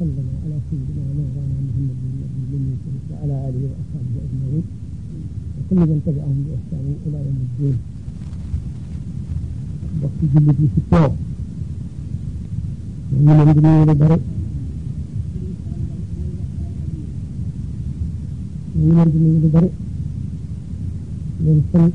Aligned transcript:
وسلم 0.00 0.28
على 0.44 0.56
سيدنا 0.70 1.02
ومولانا 1.08 1.56
محمد 1.66 1.96
بن 2.02 2.18
عبد 2.24 2.52
المنعم 2.52 2.94
وعلى 3.12 3.34
اله 3.48 3.62
واصحابه 3.70 4.16
اجمعين 4.26 4.62
وكل 5.56 5.80
من 5.90 6.00
تبعهم 6.06 6.38
باحسان 6.48 6.84
الى 7.06 7.18
يوم 7.26 7.38
الدين 7.44 7.76
وقت 10.02 10.18
جلد 10.34 10.56
الكتاب 10.66 11.12
ومن 13.12 13.28
عند 13.40 13.56
من 13.64 13.90
البرد 13.90 14.22
ومن 18.76 18.96
عند 19.02 19.14
من 19.24 19.34
البرد 19.44 19.72
من 21.40 21.60
سن 21.72 21.90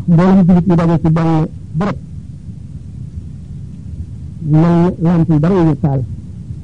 ndax 0.04 0.16
mboolem 0.16 0.46
jullit 0.46 0.64
ñu 0.68 0.74
daje 0.76 0.96
ci 1.02 1.08
benn 1.16 1.46
bërëb 1.78 1.96
mel 4.50 4.94
lamp 5.00 5.28
yu 5.28 5.38
bari 5.38 5.54
yu 5.54 5.74
taal 5.76 6.00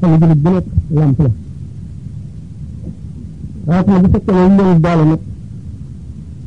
sama 0.00 0.16
julit 0.20 0.38
bu 0.42 0.50
nekk 0.52 0.66
lamp 0.90 1.18
la 1.20 1.28
waaye 3.66 3.84
sama 3.84 3.98
bu 4.02 4.08
fekkee 4.12 4.32
ne 4.48 4.56
leen 4.62 4.80
doole 4.84 5.04
nag 5.10 5.20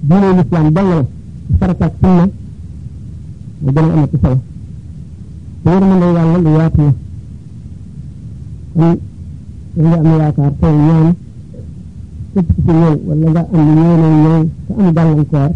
diine 0.07 0.29
lislaam 0.37 0.67
dong 0.75 0.89
la 0.91 1.03
farataak 1.59 1.93
sunna 2.01 2.25
mu 3.63 3.71
gën 3.75 3.85
a 3.89 3.93
amati 3.95 4.17
solo 4.21 4.37
te 5.63 5.69
yërma 5.71 5.95
ne 6.01 6.05
yàlla 6.15 6.37
lu 6.45 6.49
yaatu 6.57 6.85
la 8.79 8.95
kon 9.73 9.85
nga 9.89 9.97
am 9.99 10.09
yaakaar 10.21 10.51
tey 10.61 10.73
ñaan 10.87 11.07
képp 12.31 12.49
ci 12.65 12.71
ñëw 12.81 12.93
wala 13.07 13.25
nga 13.33 13.41
am 13.57 13.67
na 13.75 13.83
ñëw 14.23 14.41
te 14.65 14.71
am 14.81 14.87
gàllankoor 14.95 15.51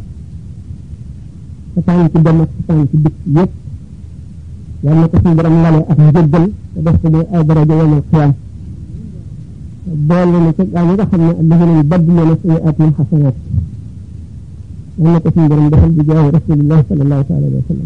sa 1.74 1.80
tànn 1.86 2.08
ci 2.12 2.18
dem 2.26 2.38
sa 2.50 2.62
tànn 2.68 2.84
ci 2.90 2.96
dikk 3.06 3.18
yépp 3.36 3.52
yal 4.84 4.96
na 5.00 5.08
ko 5.08 5.18
suñu 5.24 5.36
borom 5.36 5.56
lale 5.62 5.80
ak 5.90 5.98
njëggal 5.98 6.28
te 6.74 6.82
def 6.82 6.96
ko 7.02 7.08
muy 7.12 7.26
ay 7.32 7.44
daraja 7.46 7.74
yomal 7.76 8.04
xiyaam 8.10 8.34
boole 10.08 10.38
na 10.44 10.54
ca 10.58 10.64
gaa 10.74 10.84
ñi 10.86 10.94
nga 10.94 11.06
xam 11.12 11.22
ne 11.26 11.34
allaziina 11.42 11.78
yubaddiluuna 11.80 12.36
sayyi'aatihim 12.42 12.92
xasanaat 12.98 13.38
yal 15.02 15.12
na 15.14 15.20
ko 15.22 15.30
suñu 15.34 15.48
borom 15.50 15.70
defal 15.70 15.92
bi 15.96 16.02
jaahi 16.08 16.32
rasuulillaahi 16.36 16.84
sallallaahu 16.90 17.24
taala 17.28 17.48
ko 17.48 17.60
war 17.68 17.78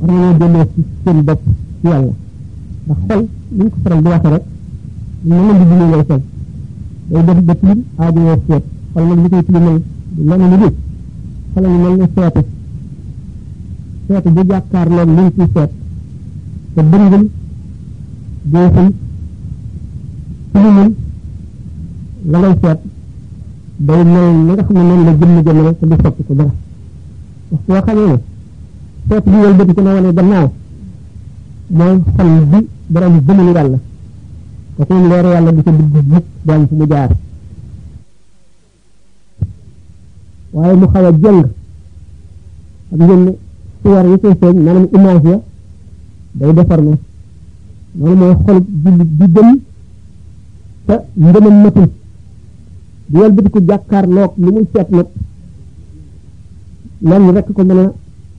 nañoo 0.00 0.36
delloo 0.38 0.64
ci 0.74 0.82
seen 1.04 1.22
bopp 1.24 1.40
ci 1.80 1.86
yàlla 1.88 2.12
ndax 3.52 3.72
xol 3.84 4.02
ko 4.02 4.08
faral 4.08 4.08
di 4.08 4.08
waxee 4.08 4.30
rek 4.32 4.44
mën 5.22 5.46
na 5.46 5.52
di 5.58 5.64
julli 5.70 6.20
day 7.08 7.24
def 7.24 7.38
ba 7.48 7.54
tiim 7.56 7.84
kalau 7.96 8.36
seet 8.46 8.64
xam 8.92 9.08
nag 9.08 9.18
li 9.22 9.28
koy 9.30 9.42
tiimal 9.44 9.78
mel 10.28 10.38
ni 10.40 10.44
nit 10.62 10.74
xale 11.54 11.66
yi 11.68 11.78
mel 11.84 11.94
ni 11.96 12.06
seetu 12.14 12.42
seetu 14.06 14.28
bu 14.34 14.40
jàkkaar 14.48 14.86
loog 14.96 15.08
liñ 15.16 15.28
ci 15.36 15.42
seet 15.54 15.70
te 16.74 16.80
bëngul 16.92 17.24
géeful 18.52 18.88
yang 20.52 20.92
la 22.30 22.36
ngay 22.38 22.54
seet 22.62 22.78
day 23.86 24.00
mel 24.14 24.28
ni 24.36 24.40
nga 24.52 24.62
xam 24.66 24.78
ne 24.88 24.94
la 25.06 25.12
jëmm 25.18 25.36
jëmale 25.46 25.70
te 25.80 25.84
du 25.86 25.96
soppi 26.02 26.22
ko 26.26 26.32
dara 32.90 33.44
wax 33.64 33.74
te 34.78 34.84
seen 34.88 35.08
leeru 35.08 35.28
yàlla 35.28 35.52
du 35.52 35.62
ca 35.62 35.72
dugg 35.72 36.04
mukk 36.08 36.24
doom 36.44 36.66
fu 36.68 36.74
mu 36.74 36.86
jaar 36.90 37.10
waaye 40.52 40.72
mu 40.76 40.86
xaw 40.92 41.04
a 41.06 41.12
jëng 41.12 41.42
xam 42.88 43.00
ngeen 43.04 43.24
ne 43.24 43.32
suwar 43.82 44.06
yi 44.06 44.18
koy 44.20 44.34
feeñ 44.40 44.56
maanaam 44.64 44.86
image 44.96 45.28
ya 45.30 45.36
day 46.34 46.52
déformé 46.54 46.92
loolu 47.98 48.14
mooy 48.16 48.34
xol 48.44 48.58
jullit 48.82 49.08
bi 49.18 49.24
gëm 49.34 49.50
te 50.86 50.94
ngëmam 51.16 51.62
matul 51.62 51.88
di 53.08 53.16
wal 53.18 53.32
bidiku 53.32 53.60
jàkkaarloog 53.68 54.32
li 54.36 54.50
muy 54.52 54.64
seet 54.72 54.88
nag 54.90 55.06
lenn 57.00 57.34
rek 57.34 57.46
ko 57.54 57.64
mën 57.64 57.78
a 57.80 57.92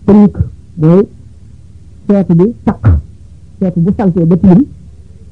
tënk 0.05 0.35
mooy 0.77 1.03
seet 2.07 2.27
bi 2.37 2.43
taq 2.65 2.79
seet 3.59 3.73
bu 3.83 3.89
sànkee 3.97 4.25
ba 4.29 4.35
tilim 4.41 4.63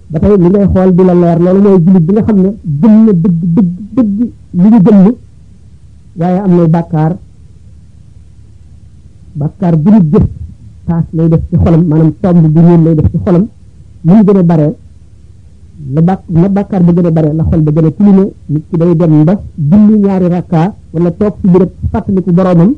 ba 0.09 0.19
tey 0.19 0.35
li 0.39 0.47
ngay 0.49 0.67
xool 0.73 0.89
di 0.95 1.03
la 1.03 1.13
leer 1.21 1.39
loolu 1.43 1.59
mooy 1.61 1.79
jullit 1.83 2.03
bi 2.07 2.11
nga 2.13 2.23
xam 2.27 2.37
ne 2.43 2.51
gëm 2.81 2.93
na 3.05 3.11
dëgg 3.11 3.43
dëgg 3.55 3.69
dëgg 4.61 4.87
li 5.03 5.11
waaye 6.19 6.39
am 6.45 6.51
na 6.55 6.67
bàkkaar 6.67 7.11
bàkkaar 9.41 9.75
bu 9.77 9.89
ñu 9.91 9.99
jëf 10.11 10.25
taas 10.87 11.05
lay 11.11 11.27
def 11.29 11.41
ci 11.49 11.55
xolam 11.63 11.83
maanaam 11.87 12.11
tomb 12.21 12.47
bu 12.53 12.59
ñuul 12.61 12.83
lay 12.83 12.95
def 12.95 13.09
ci 13.11 13.17
xolam 13.23 13.45
ni 14.03 14.13
mu 14.13 14.23
gën 14.23 14.37
a 14.37 14.43
baree 14.43 14.73
la 15.93 16.01
bàkk 16.01 16.21
la 16.41 16.47
bàkkaar 16.49 16.81
ba 16.83 16.91
gën 16.95 17.05
a 17.05 17.11
bare 17.11 17.29
la 17.33 17.43
xol 17.49 17.61
ba 17.61 17.71
gën 17.71 17.85
a 17.87 18.25
nit 18.47 18.63
ki 18.69 18.77
day 18.77 18.95
dem 18.95 19.13
ba 19.27 19.33
julli 19.69 19.99
ñaari 19.99 20.27
rakka 20.29 20.73
wala 20.93 21.11
toog 21.11 21.33
ci 21.41 21.47
bërëb 21.53 21.69
fàttaliku 21.91 22.31
boroomam 22.31 22.71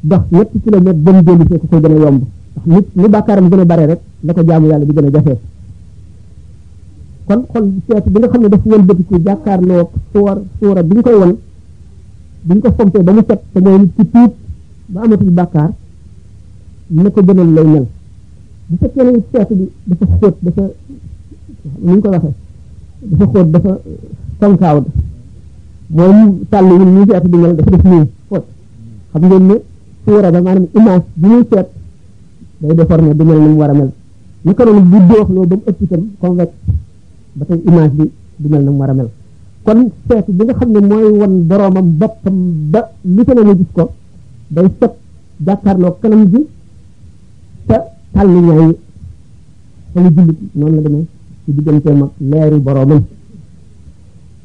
dox 0.00 0.22
ñetti 0.32 0.60
kilomètre 0.62 1.02
jëm 1.04 1.18
dellu 1.22 1.44
see 1.48 1.58
ko 1.58 1.66
koy 1.70 1.80
gën 1.82 1.92
a 1.96 1.98
yomb 2.04 2.22
ndax 2.54 2.64
nit 2.66 2.86
lu 3.00 3.08
bàkkaaram 3.14 3.48
bare 3.48 3.84
rek 3.90 4.00
la 4.24 4.32
ko 4.34 4.40
jaamu 4.46 4.66
yàlla 4.70 4.84
di 4.86 4.92
gën 4.92 5.06
a 5.06 5.10
jafee 5.16 5.38
kon 7.32 7.40
kon 7.52 7.66
seet 7.86 8.04
bi 8.12 8.18
nga 8.20 8.28
xam 8.32 8.42
ne 8.42 8.48
dafa 8.52 8.66
wëlbatiku 8.72 9.16
jàkkaarloo 9.26 9.84
suwar 10.12 10.38
suura 10.58 10.82
bi 10.86 10.94
ñu 10.96 11.02
koy 11.06 11.16
won 11.20 11.32
bi 12.46 12.52
ñu 12.54 12.60
ko 12.64 12.68
fonté 12.76 12.98
ba 13.06 13.12
mu 13.16 13.22
set 13.28 13.40
te 13.52 13.58
mooy 13.64 13.82
ci 13.96 14.02
tuub 14.12 14.32
ba 14.92 14.98
amatu 15.02 15.24
bakkar 15.40 15.70
na 16.90 17.10
ko 17.14 17.20
gënal 17.26 17.50
lay 17.56 17.66
ñal 17.72 17.86
bu 18.68 18.74
fa 18.80 18.86
kene 18.94 19.10
seet 19.32 19.48
bi 19.58 19.64
dafa 19.90 20.04
xoot 20.20 20.36
dafa 20.44 20.64
ñu 21.86 22.00
ko 22.02 22.08
waxe 22.14 22.30
dafa 23.12 23.24
xoot 23.32 23.48
dafa 23.54 23.72
tonkaaw 24.40 24.78
mo 25.96 26.04
ñu 26.16 26.26
tàll 26.52 26.66
yi 26.80 26.86
ñu 26.94 27.02
seet 27.08 27.24
bi 27.30 27.36
ñal 27.42 27.54
dafa 27.58 27.70
def 27.74 27.84
nii 27.92 28.04
xoot 28.28 28.44
xam 29.10 29.22
ngeen 29.28 29.44
ne 29.50 29.56
suura 30.04 30.28
da 30.34 30.40
manam 30.46 30.66
image 30.78 31.06
bi 31.20 31.26
ñu 31.32 31.40
seet 31.50 31.68
day 32.60 32.72
déformé 32.78 33.10
du 33.18 33.24
mel 33.24 33.40
ni 33.42 33.48
mu 33.52 33.58
war 33.60 33.70
a 33.72 33.76
mel 33.80 33.90
naka 34.44 34.62
noonu 34.64 34.82
bu 34.90 34.98
doox 35.10 35.28
lo 35.34 35.40
bu 35.50 35.54
mu 35.58 35.62
ëpp 35.70 35.80
itam 35.84 36.02
convexe 36.20 36.58
ba 37.32 37.42
tey 37.48 37.60
image 37.64 38.12
du 38.36 38.48
mel 38.48 38.62
na 38.64 38.70
mu 38.72 38.78
war 38.80 38.92
a 38.92 38.94
mel 38.96 39.10
kon 39.64 39.78
seetu 40.08 40.30
bi 40.36 40.42
nga 40.44 40.58
xam 40.58 40.70
ne 40.72 40.80
mooy 40.80 41.08
won 41.20 41.34
boroomam 41.48 41.88
boppam 42.00 42.36
ba 42.72 42.80
lu 43.04 43.20
te 43.24 43.32
ne 43.34 43.52
gis 43.56 43.70
ko 43.72 43.84
day 44.52 44.68
set 44.80 44.92
jàkkaarloo 45.46 45.94
kanam 46.00 46.22
ji 46.32 46.40
te 47.68 47.76
tàlli 48.12 48.40
ñaay 48.46 48.70
xolu 49.92 50.08
jullit 50.16 50.38
noonu 50.56 50.74
la 50.76 50.82
demee 50.86 51.06
ci 51.44 51.50
digganteem 51.56 52.02
ak 52.04 52.12
leeri 52.30 52.58
boroomam 52.66 53.02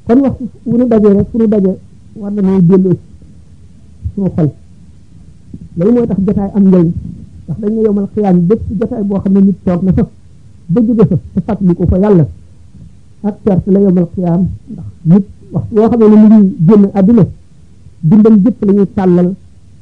kon 0.06 0.18
wax 0.24 0.36
fu 0.64 0.72
nu 0.80 0.86
dajee 0.92 1.24
fu 1.30 1.36
nu 1.38 1.48
dajee 1.54 1.76
war 2.20 2.32
na 2.32 2.42
muy 2.42 2.62
delloo 2.68 2.96
suñu 4.14 4.30
xol 4.36 4.50
loolu 5.78 5.94
mooy 5.94 6.08
tax 6.10 6.20
jotaay 6.26 6.50
am 6.56 6.64
njëriñ 6.68 6.90
ndax 7.44 7.58
dañ 7.62 7.72
ne 7.76 7.82
yowmal 7.86 8.08
xiyaam 8.14 8.38
bépp 8.50 8.62
jotaay 8.80 9.04
boo 9.08 9.20
xam 9.24 9.34
ne 9.34 9.40
nit 9.42 9.58
toog 9.66 9.82
na 9.84 9.92
fa 9.96 10.04
ba 10.74 10.78
jóge 10.86 11.04
fa 11.10 11.16
te 11.36 11.42
fàttali 11.46 11.76
ko 11.80 11.86
fa 11.94 11.98
yàlla 12.06 12.26
ak 13.24 13.36
perte 13.44 13.68
la 13.74 13.80
yombal 13.80 14.06
xiyaam 14.16 14.44
ndax 14.70 14.86
nit 15.10 15.26
waxtu 15.52 15.76
boo 15.76 15.90
xamee 15.90 16.10
ne 16.10 16.16
mu 16.22 16.28
ngi 16.28 16.56
génn 16.68 16.84
àdduna 16.94 17.26
dundam 18.08 18.36
jëpp 18.44 18.58
la 18.66 18.72
ñuy 18.74 18.88
sàllal 18.96 19.30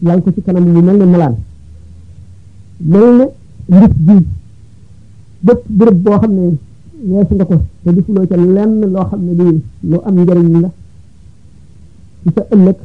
yàlla 0.01 0.21
ko 0.21 0.31
ci 0.31 0.41
kanam 0.41 0.65
yu 0.75 0.81
mel 0.81 0.97
ne 0.97 1.05
malaan 1.05 1.35
mel 2.79 3.07
ne 3.19 3.25
nit 3.79 3.91
ji 4.07 4.25
bépp 5.41 5.61
béréb 5.69 5.95
boo 6.03 6.17
xam 6.21 6.31
ne 6.33 6.43
weesu 7.09 7.33
nga 7.35 7.45
ko 7.45 7.55
te 7.83 7.89
defuloo 7.93 8.27
ca 8.27 8.35
lenn 8.37 8.85
loo 8.93 9.05
xam 9.09 9.21
ne 9.25 9.31
lii 9.33 9.63
lu 9.89 9.95
am 10.05 10.15
njëriñ 10.15 10.59
la 10.63 10.69
ci 12.21 12.29
sa 12.35 12.41
ëllëg 12.53 12.77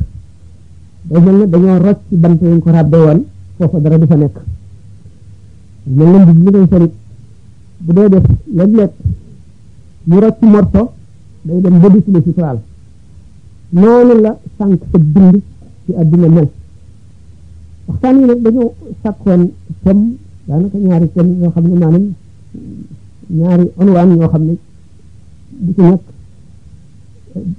day 1.09 1.21
mel 1.25 1.37
ne 1.39 1.47
dañoo 1.47 1.79
rocc 1.79 1.99
ci 2.09 2.59
ko 2.63 2.71
ràbbee 2.71 3.01
woon 3.07 3.83
dara 3.83 3.99
du 3.99 4.07
fa 4.07 4.17
nekk 4.17 4.37
mel 5.97 6.07
ne 6.13 6.19
mbir 6.25 6.35
mi 6.61 6.67
ngay 6.67 6.91
bu 7.85 7.91
dee 7.95 8.09
def 8.13 8.23
léeg-léeg 8.57 8.91
mu 10.07 10.17
rocc 10.21 10.39
morto 10.43 10.83
day 11.45 11.61
dem 11.61 11.77
ba 11.81 11.89
du 11.89 12.01
la 12.13 12.21
ci 12.23 12.33
toile 12.33 12.63
noonu 13.69 14.15
la 14.25 14.33
sànq 14.57 14.81
sa 14.91 14.99
dund 14.99 15.37
ci 15.85 15.93
àdduna 15.95 16.29
mel 16.29 16.49
waxtaan 17.87 18.17
yi 18.21 18.25
nag 18.27 18.41
dañoo 18.45 18.73
sàkkoon 19.03 19.43
thème 19.83 20.05
daanaka 20.47 20.79
ñaari 20.79 21.07
thème 21.15 21.31
yoo 21.41 21.51
xam 21.51 21.65
ne 21.69 21.79
maanaam 21.79 22.07
ñaari 23.31 23.67
onwaan 23.81 24.11
yoo 24.21 24.29
xam 24.31 24.43
ne 24.49 24.55
bu 25.65 25.71
ci 25.77 25.81
nekk 25.83 26.01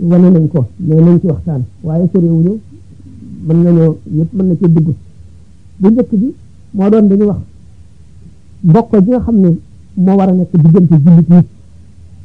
wane 0.09 0.27
nañ 0.29 0.47
ko 0.47 0.67
mais 0.79 1.01
nañ 1.01 1.19
ci 1.19 1.25
waxtaan 1.27 1.61
waaye 1.83 2.05
soriwuñu 2.11 2.53
mën 3.45 3.57
nañoo 3.63 3.97
ma 4.33 4.43
na 4.43 4.53
ci 4.55 4.65
dugg 4.73 4.87
bu 5.79 5.87
njëkk 5.89 6.11
bi 6.21 6.35
moo 6.71 6.89
doon 6.89 7.07
dañu 7.07 7.23
wax 7.25 7.39
mbokk 8.61 8.91
gi 9.03 9.09
nga 9.09 9.19
xam 9.19 9.35
ne 9.43 9.49
moo 9.93 10.15
war 10.17 10.29
a 10.29 10.31
nekk 10.33 10.49
diggante 10.57 10.95
jullit 11.03 11.29
yi 11.29 11.45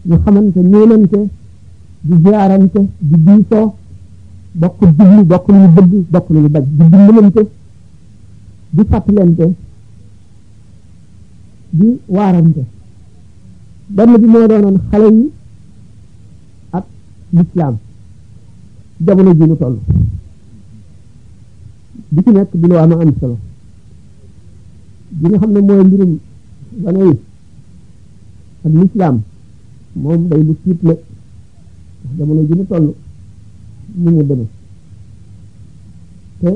ñu 0.06 0.16
xamante 0.24 0.60
ñëwlante 0.62 1.18
di 2.06 2.14
ziarante 2.22 2.80
di 2.98 3.16
diisoo 3.26 3.66
bokk 4.54 4.80
diglu 4.96 5.22
bokk 5.24 5.48
lu 5.48 5.54
ñu 5.58 5.68
bëgg 5.76 5.92
bokk 6.12 6.26
di 6.30 6.40
dimbalante 6.78 7.42
di 11.70 11.98
waarante 12.06 12.64
benn 13.96 14.12
bi 14.20 14.26
moo 14.26 14.46
doonoon 14.46 14.78
xale 14.90 15.06
yi 15.16 15.30
lislaam 17.32 17.76
jamono 19.04 19.34
ji 19.34 19.44
ñu 19.44 19.56
toll 19.56 19.76
bi 22.12 22.20
ci 22.24 22.30
nekk 22.30 22.52
di 22.54 22.66
lu 22.68 22.74
am 22.76 22.92
am 22.92 23.12
solo 23.18 23.38
bi 25.18 25.28
nga 25.28 25.38
xam 25.38 25.50
ne 25.50 25.60
mooy 25.60 25.84
mbirum 25.84 26.18
gone 26.82 27.02
yi 27.08 27.14
ak 28.64 28.72
lislaam 28.82 29.16
moom 30.02 30.22
day 30.28 30.40
lu 30.46 30.54
tiit 30.64 30.78
la 30.88 30.94
jamono 32.16 32.40
ji 32.48 32.54
ñu 32.58 32.64
toll 32.70 32.86
ni 34.02 34.08
mu 34.14 34.22
demee 34.30 34.48
te 36.40 36.50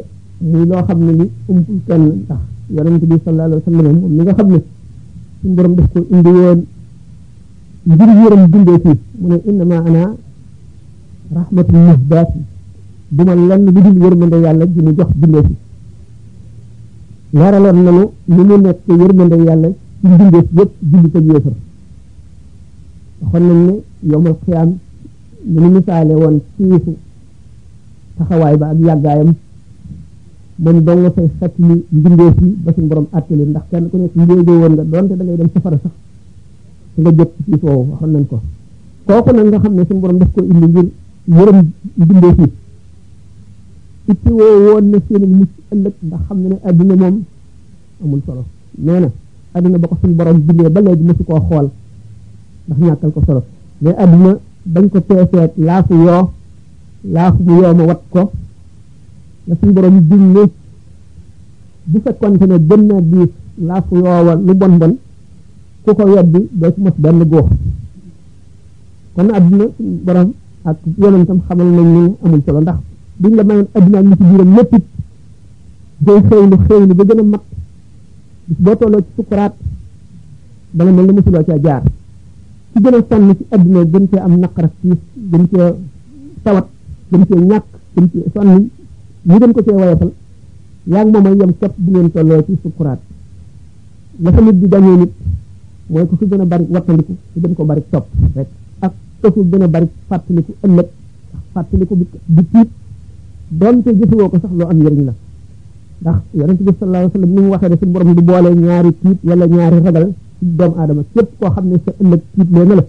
muy 0.51 0.67
loo 0.71 0.83
xam 0.87 0.99
ne 1.07 1.13
ni 1.21 1.27
umpul 1.51 1.77
kenn 1.87 2.05
ndax 2.25 2.41
yonent 2.75 3.03
bi 3.11 3.17
sallallahu 3.25 3.61
alayhi 3.67 3.77
wa 3.79 3.93
moom 3.99 4.13
mi 4.17 4.23
nga 4.23 4.35
xam 4.39 4.49
ne 4.53 4.61
suñu 5.41 5.55
borom 5.55 5.75
daf 5.79 5.89
ko 5.93 5.99
indi 6.15 6.31
woon 6.39 6.61
ngir 7.89 8.09
yërëm 8.23 8.43
bindee 8.53 8.79
fii 8.85 8.99
mu 9.21 9.27
ne 9.31 9.37
innama 9.51 9.77
ana 9.89 10.03
rahmatul 11.37 11.79
muhdaati 11.87 12.39
bu 13.15 13.23
ma 13.27 13.35
lenn 13.49 13.65
lu 13.65 13.73
dul 13.75 13.97
yërmande 14.03 14.37
yàlla 14.45 14.65
ji 14.75 14.81
mu 14.87 14.91
jox 14.97 15.11
bindee 15.21 15.43
fi 15.49 15.55
leeraloon 17.39 17.79
nanu 17.87 18.05
ni 18.35 18.43
mu 18.49 18.55
nekk 18.65 18.79
yërmande 19.01 19.37
yàlla 19.49 19.69
ci 20.01 20.07
mbindeef 20.07 20.49
yëpp 20.59 20.73
julli 20.91 21.11
ko 21.15 21.19
yéefar 21.29 21.53
waxoon 23.21 23.45
nañ 23.49 23.59
ne 23.69 23.75
yowmal 24.11 24.37
xiyaam 24.45 24.71
mu 25.53 25.69
misaale 25.75 26.15
woon 26.21 26.37
siifu 26.57 26.93
taxawaay 28.17 28.57
ba 28.61 28.67
ak 28.73 28.79
yàggaayam 28.89 29.31
moom 30.63 30.77
dong 30.87 31.01
nga 31.03 31.11
fay 31.17 31.29
xet 31.39 31.53
li 31.69 31.75
mbindéef 31.97 32.37
ba 32.65 32.71
ku 32.73 32.81
nekk 33.97 34.17
njéegoo 34.21 34.61
woon 34.63 34.73
nga 34.77 34.85
donte 34.93 35.13
da 35.19 35.23
ngay 35.25 35.37
dem 35.41 35.51
safara 35.55 35.79
sax 35.83 35.95
nga 37.01 37.11
jot 37.17 37.31
ci 37.37 37.41
siif 37.47 37.63
woowu 37.67 37.93
nañ 38.07 38.25
ko 38.31 38.39
kooku 39.07 39.31
nag 39.33 39.47
nga 39.53 39.61
xam 39.63 39.75
ne 39.77 39.83
suñu 39.87 40.01
borom 40.03 40.19
daf 40.23 40.31
ko 40.35 40.41
indi 40.53 40.67
ngir 40.73 40.89
yërëm 41.35 41.61
mbindéef 41.99 42.39
yi 42.39 42.47
woo 44.39 44.57
woon 44.65 44.85
na 44.91 44.99
seen 45.07 45.23
mucc 45.39 45.51
ëllëg 45.73 45.95
ndax 46.09 46.23
xam 46.27 46.39
ne 46.43 46.49
ne 46.53 46.57
adduna 46.69 46.95
moom 47.01 47.17
amul 48.03 48.21
solo 48.27 48.43
nee 48.87 49.01
na 49.05 49.09
adduna 49.55 49.79
ba 49.83 49.87
ko 49.91 49.97
suñu 50.01 50.17
borom 50.19 50.39
bindee 50.47 50.69
ba 50.75 50.81
léegi 50.85 51.03
mosu 51.09 51.25
koo 51.29 51.41
xool 51.49 51.69
ndax 52.71 52.89
ñàkkal 52.89 53.11
ko 53.11 53.21
solo 53.27 53.43
mais 53.83 53.97
aduna 53.99 54.33
bañ 54.65 54.89
ko 54.89 55.01
teeseet 55.01 55.53
laafu 55.57 55.95
yoo 55.95 56.31
laaf 57.05 57.35
bu 57.41 57.53
yooma 57.63 57.85
wat 57.85 58.01
ko 58.11 58.31
la 59.47 59.55
suñ 59.61 59.73
borom 59.73 60.01
jinne 60.09 60.43
bu 61.87 61.99
fekkonte 62.05 62.45
ne 62.47 62.57
gën 62.69 62.81
naa 62.87 63.01
diis 63.01 63.29
laafu 63.63 63.95
yoowa 63.97 64.35
lu 64.37 64.55
bon 64.55 64.75
bon 64.81 64.93
ku 65.85 65.91
ko 65.95 66.03
weddi 66.05 66.41
doo 66.53 66.71
ci 66.75 66.81
mos 66.81 66.95
benn 66.99 67.25
góox 67.31 67.49
kon 69.15 69.29
aduna 69.37 69.65
suñ 69.77 69.87
borom 70.07 70.33
ak 70.65 70.77
yonentam 71.01 71.41
xamal 71.49 71.67
nañ 71.77 71.89
ni 71.97 72.03
amul 72.25 72.43
solo 72.47 72.61
ndax 72.61 72.79
buñ 73.21 73.35
la 73.37 73.43
mayoon 73.45 73.69
aduna 73.75 74.03
ñu 74.03 74.15
ci 74.19 74.25
biiram 74.31 74.55
lépp 74.57 74.73
day 76.05 76.19
xewlu 76.29 76.57
xewlu 76.67 76.95
ba 76.99 77.05
gën 77.09 77.21
a 77.21 77.23
mat 77.23 77.43
bis 78.47 78.59
boo 78.65 78.77
tolloo 78.79 79.01
ci 79.05 79.11
sukuraat 79.17 79.55
dana 80.77 80.91
mel 80.93 81.07
ne 81.07 81.13
mosuloo 81.13 81.45
caa 81.49 81.59
jaar 81.65 81.83
ci 82.81 82.83
gëna 82.83 83.05
sonn 83.09 83.37
ci 83.37 83.45
aduna 83.49 83.85
gën 83.85 84.09
ci 84.09 84.17
am 84.17 84.35
naqar 84.41 84.65
ak 84.65 84.73
gën 85.31 85.45
ci 85.49 85.57
tawat 86.43 86.67
gën 87.11 87.23
ci 87.27 87.35
ñàkk 87.37 87.67
gën 87.95 88.07
ci 88.11 88.19
sonn 88.33 88.69
ñu 89.23 89.39
gën 89.39 89.53
ko 89.53 89.63
cee 89.63 89.73
woyofal 89.75 90.13
yaa 90.85 91.05
ngi 91.05 91.13
moom 91.21 91.41
yem 91.41 91.53
képp 91.59 91.75
bu 91.77 91.91
ngeen 91.91 92.11
tolloo 92.11 92.43
ci 92.47 92.57
sukuraat 92.63 93.01
la 94.21 94.33
fa 94.33 94.41
nit 94.41 94.55
di 94.61 94.67
barik 94.67 94.99
nit 94.99 95.13
mooy 95.89 96.07
ku 96.09 96.17
fi 96.17 96.25
gën 96.27 96.45
bari 96.49 96.65
wattandiku 96.71 97.13
ku 97.33 97.41
gën 97.41 97.55
ko 97.55 97.65
bari 97.65 97.83
top 97.91 98.07
rek 98.35 98.49
ak 98.81 98.93
ku 99.21 99.29
fi 99.33 99.41
gën 99.49 99.63
a 99.63 99.69
bari 99.69 99.87
fàttaliku 100.09 100.53
ëllëg 100.61 100.87
fàttaliku 101.53 101.95
di 102.25 102.43
tiit 102.53 102.69
donte 103.49 103.91
jëfewoo 103.99 104.31
ko 104.31 104.39
sax 104.41 104.53
loo 104.57 104.69
am 104.69 104.77
njëriñ 104.79 105.05
la 105.05 105.15
ndax 106.01 106.17
yonente 106.33 106.63
bi 106.65 106.73
sallallahu 106.73 106.97
alayhi 106.97 107.13
wa 107.13 107.21
sallam 107.21 107.33
ni 107.35 107.41
mu 107.45 107.51
waxee 107.53 107.69
ne 107.69 107.93
borom 107.93 108.15
du 108.15 108.23
boole 108.23 108.49
ñaari 108.55 108.91
tiit 109.03 109.19
wala 109.29 109.45
ñaari 109.47 109.79
ragal 109.85 110.07
ci 110.41 110.47
doomu 110.49 110.77
aadama 110.81 111.03
képp 111.15 111.29
koo 111.39 111.51
xam 111.53 111.67
ne 111.69 111.77
ëllëg 112.01 112.21
tiit 112.35 112.51
lee 112.51 112.77
la 112.77 112.87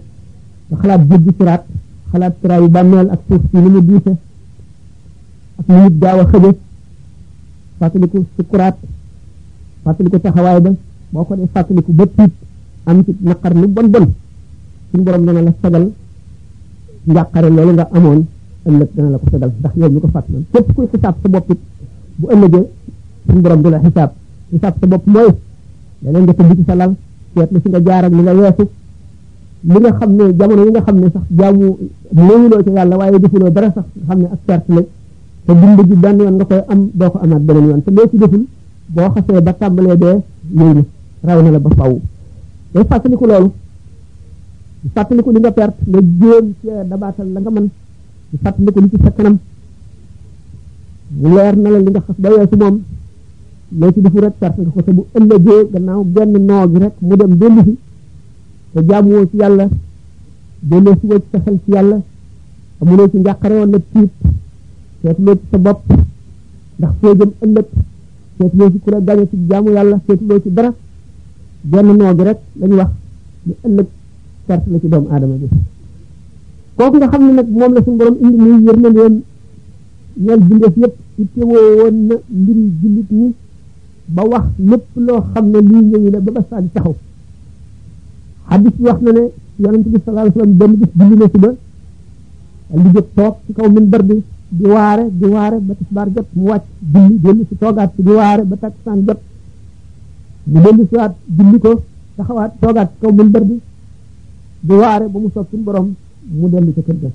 xalaat 0.80 1.04
jéggi 1.10 1.32
siraat 1.38 1.64
xalaat 2.12 2.32
siraat 2.40 2.60
yu 2.60 2.68
bàmmeel 2.68 3.10
ak 3.10 3.20
suuf 3.28 3.42
si 3.50 3.56
ni 3.56 3.68
mu 3.70 3.80
diise 3.82 4.12
ak 5.58 5.68
ni 5.68 5.74
nit 5.82 5.94
gaaw 6.00 6.20
a 6.20 6.26
xëje 6.30 6.50
fàttaliku 7.78 8.24
sukuraat 8.36 8.76
fàttaliku 9.84 10.20
taxawaay 10.20 10.60
ba 10.60 10.70
boo 11.12 11.24
ko 11.24 11.34
dee 11.36 11.46
fàttaliku 11.54 11.92
ba 11.92 12.04
tiit 12.16 12.32
am 12.86 13.04
ci 13.04 13.16
naqar 13.20 13.54
lu 13.54 13.66
bon 13.68 13.88
bon 13.92 14.06
suñu 14.90 15.02
borom 15.04 15.24
dana 15.24 15.52
sagal 15.62 15.86
njàqare 17.06 17.48
loolu 17.50 17.72
nga 17.72 17.86
amoon 17.96 18.20
ëllëg 18.68 18.88
dana 18.94 19.08
la 19.10 19.18
ko 19.18 19.26
sagal 19.30 19.50
ndax 19.58 19.74
yow 19.80 19.90
mi 19.90 20.00
ko 20.00 20.08
fàttaloon 20.16 20.44
képp 20.52 20.66
kuy 20.74 20.86
xisaab 20.90 21.14
sa 21.22 21.28
bopp 21.34 21.50
it 21.52 21.58
bu 22.18 22.26
ëllëgee 22.34 22.64
suñu 23.26 23.40
borom 23.44 23.60
du 23.62 23.68
la 23.70 23.78
xisaab 23.84 24.10
nga 24.52 24.70
tëdd 24.72 25.04
ci 26.68 26.72
seetlu 27.34 27.56
fi 27.60 27.68
nga 27.70 27.80
jaar 27.80 28.04
ak 28.04 28.12
li 28.12 28.22
nga 28.22 28.34
weesu 28.36 28.66
li 29.72 29.78
nga 29.80 29.92
xam 29.98 30.10
ne 30.18 30.24
jamono 30.38 30.62
yi 30.66 30.72
nga 30.72 30.82
xam 30.86 30.96
ne 31.00 31.06
sax 31.14 31.24
jaamu 31.38 31.66
léeguloo 32.16 32.62
ci 32.64 32.70
yàlla 32.70 32.96
waaye 32.96 33.18
defuloo 33.18 33.50
dara 33.50 33.68
sax 33.74 33.86
nga 33.94 34.02
xam 34.06 34.18
ne 34.20 34.26
ak 34.34 34.40
perte 34.48 34.70
la 34.74 34.80
te 35.44 35.50
nga 35.52 35.66
am 36.72 36.90
doo 36.94 37.10
ko 37.10 37.16
amaat 37.18 37.40
beneen 37.48 37.80
boo 37.86 38.06
ci 38.10 38.16
deful 38.22 38.42
boo 38.94 39.08
xasee 39.14 39.34
la 39.36 39.42
ba 41.64 41.70
faw 41.78 41.92
day 42.72 42.84
fàttaliku 42.90 43.24
loolu 43.30 43.48
di 44.82 44.88
fàttaliku 44.94 45.28
li 45.32 45.40
nga 45.40 45.50
perte 45.58 45.80
nga 45.88 46.00
jéem 46.20 46.46
ci 46.60 46.64
dabaatal 46.90 47.28
la 47.34 47.40
nga 47.40 47.50
na 51.62 51.68
la 51.72 51.78
li 51.84 51.88
nga 51.92 52.02
xas 52.06 52.16
ba 52.22 52.28
weesu 52.36 52.56
moom 52.62 52.76
loo 53.78 53.92
ci 53.92 54.00
defu 54.00 54.18
rek 54.20 54.34
perte 54.38 54.60
nga 54.62 54.70
ko 54.70 54.82
te 54.82 54.92
bu 54.92 55.06
ëllëgee 55.16 55.66
gannaaw 55.72 56.00
genn 56.14 56.36
noo 56.46 56.66
rek 56.84 56.94
mu 56.98 57.16
dem 57.16 57.32
dellu 57.40 57.62
si 57.64 57.74
te 58.72 58.80
jaamuwoo 58.88 59.26
ci 59.30 59.36
yàlla 59.36 59.68
delloo 60.60 60.96
si 61.00 61.06
woo 61.08 61.20
sa 61.30 61.38
xel 61.44 61.56
ci 61.64 61.70
yàlla 61.72 61.98
amuloo 62.80 63.08
ci 63.10 63.18
njàqare 63.18 63.54
wala 63.60 63.78
tiit 63.92 64.12
seetloo 65.00 65.34
ci 65.34 65.44
sa 65.50 65.58
bopp 65.58 65.84
ndax 66.78 66.92
foo 67.00 67.12
ëllëg 67.14 67.66
seetloo 68.38 68.70
ci 68.72 68.78
ci 69.30 69.36
jaamu 69.50 69.68
yàlla 69.70 70.00
seetloo 70.06 70.42
ci 70.42 70.50
dara 70.54 70.74
genn 71.70 71.88
noo 71.98 72.12
rek 72.28 72.38
lañu 72.60 72.74
wax 72.76 72.90
lu 73.46 73.54
ëllëg 73.66 73.86
perte 74.46 74.66
la 74.70 74.78
ci 74.80 74.88
doomu 74.88 75.08
aadama 75.10 75.34
bi 75.40 75.46
kooku 76.76 76.96
nga 76.96 77.08
xam 77.08 77.22
ne 77.24 77.32
nag 77.32 77.48
moom 77.50 77.72
la 77.72 77.80
suñu 77.82 77.96
borom 77.96 78.16
indi 78.20 78.36
muy 78.42 78.64
yërmandeem 78.66 79.14
ñeel 80.24 80.40
bindeef 80.48 80.76
yëpp 80.76 80.94
ittewoo 81.22 81.76
woon 81.78 81.94
na 82.08 82.14
mbiri 82.40 82.62
jullit 82.80 83.10
ñi 83.18 83.28
ba 84.08 84.22
wax 84.24 84.44
lépp 84.58 84.84
loo 84.96 85.20
xam 85.32 85.46
ne 85.50 85.58
lii 85.60 85.82
ñëw 85.90 86.10
la 86.10 86.20
ba 86.20 86.30
ba 86.32 86.42
saa 86.50 86.62
taxaw 86.72 86.94
xadis 88.48 88.74
wax 88.80 89.00
na 89.02 89.12
ne 89.12 89.22
yonente 89.58 89.88
bi 89.90 89.98
salaa 90.04 90.30
sallam 90.32 90.52
benn 90.56 90.74
gis 90.80 90.90
julli 90.96 91.16
na 91.16 91.26
ba 91.38 91.50
li 92.84 92.88
jóg 92.94 93.06
toog 93.14 93.34
ci 93.46 93.52
kaw 93.52 93.70
min 93.70 93.88
bar 93.88 94.02
bi 94.02 94.22
di 94.48 94.64
waare 94.64 95.04
di 95.10 95.24
waare 95.24 95.56
ba 95.60 95.74
tisbaar 95.74 96.08
jot 96.14 96.26
mu 96.32 96.44
wàcc 96.50 96.64
julli 96.92 97.20
dellu 97.20 97.42
si 97.48 97.56
toogaat 97.58 97.90
ci 97.94 98.02
di 98.02 98.10
waare 98.10 98.42
ba 98.44 98.56
takkusaan 98.56 99.04
jot 99.06 99.20
mu 100.46 100.60
dellu 100.60 100.82
siwaat 100.88 101.14
julli 101.36 101.58
ko 101.58 101.82
taxawaat 102.16 102.52
toogaat 102.60 102.88
ci 102.92 102.98
kaw 103.00 103.12
min 103.12 103.30
bar 103.30 103.42
bi 103.44 103.60
di 104.60 104.72
waare 104.74 105.06
ba 105.08 105.18
mu 105.18 105.30
soog 105.32 105.46
suñ 105.50 105.62
borom 105.62 105.94
mu 106.40 106.46
dellu 106.48 106.70
ca 106.74 106.80
kër 106.86 106.96
ga 107.02 107.08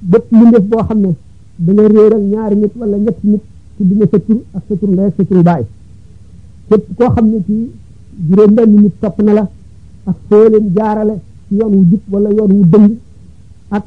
bépp 0.00 0.26
lu 0.30 0.44
ndef 0.48 0.64
boo 0.70 0.82
xam 0.84 1.00
ne 1.00 1.10
da 1.56 1.70
nga 1.72 1.86
réer 1.88 2.12
ak 2.14 2.22
ñaari 2.32 2.56
nit 2.56 2.72
wala 2.76 2.96
ñetti 2.96 3.26
nit 3.28 3.42
ci 3.76 3.82
dina 3.86 4.04
sa 4.10 4.18
tur 4.18 4.40
ak 4.56 4.62
sa 4.68 4.74
tur 4.74 4.88
ndey 4.90 5.08
sa 5.16 5.24
tur 5.24 5.42
bàyyi 5.42 5.66
képp 6.72 6.98
koo 6.98 7.10
xam 7.14 7.26
ne 7.30 7.38
ci 7.46 7.70
juróom 8.28 8.54
benn 8.54 8.74
nit 8.82 8.94
topp 9.00 9.20
na 9.22 9.32
la 9.32 9.44
ak 10.04 10.16
foo 10.28 10.48
leen 10.48 10.72
jaarale 10.76 11.14
ci 11.48 11.54
yoon 11.54 11.72
wu 11.74 11.82
jub 11.90 12.00
wala 12.12 12.28
yoon 12.36 12.52
wu 12.52 12.64
dëng 12.72 12.88
ak 13.68 13.82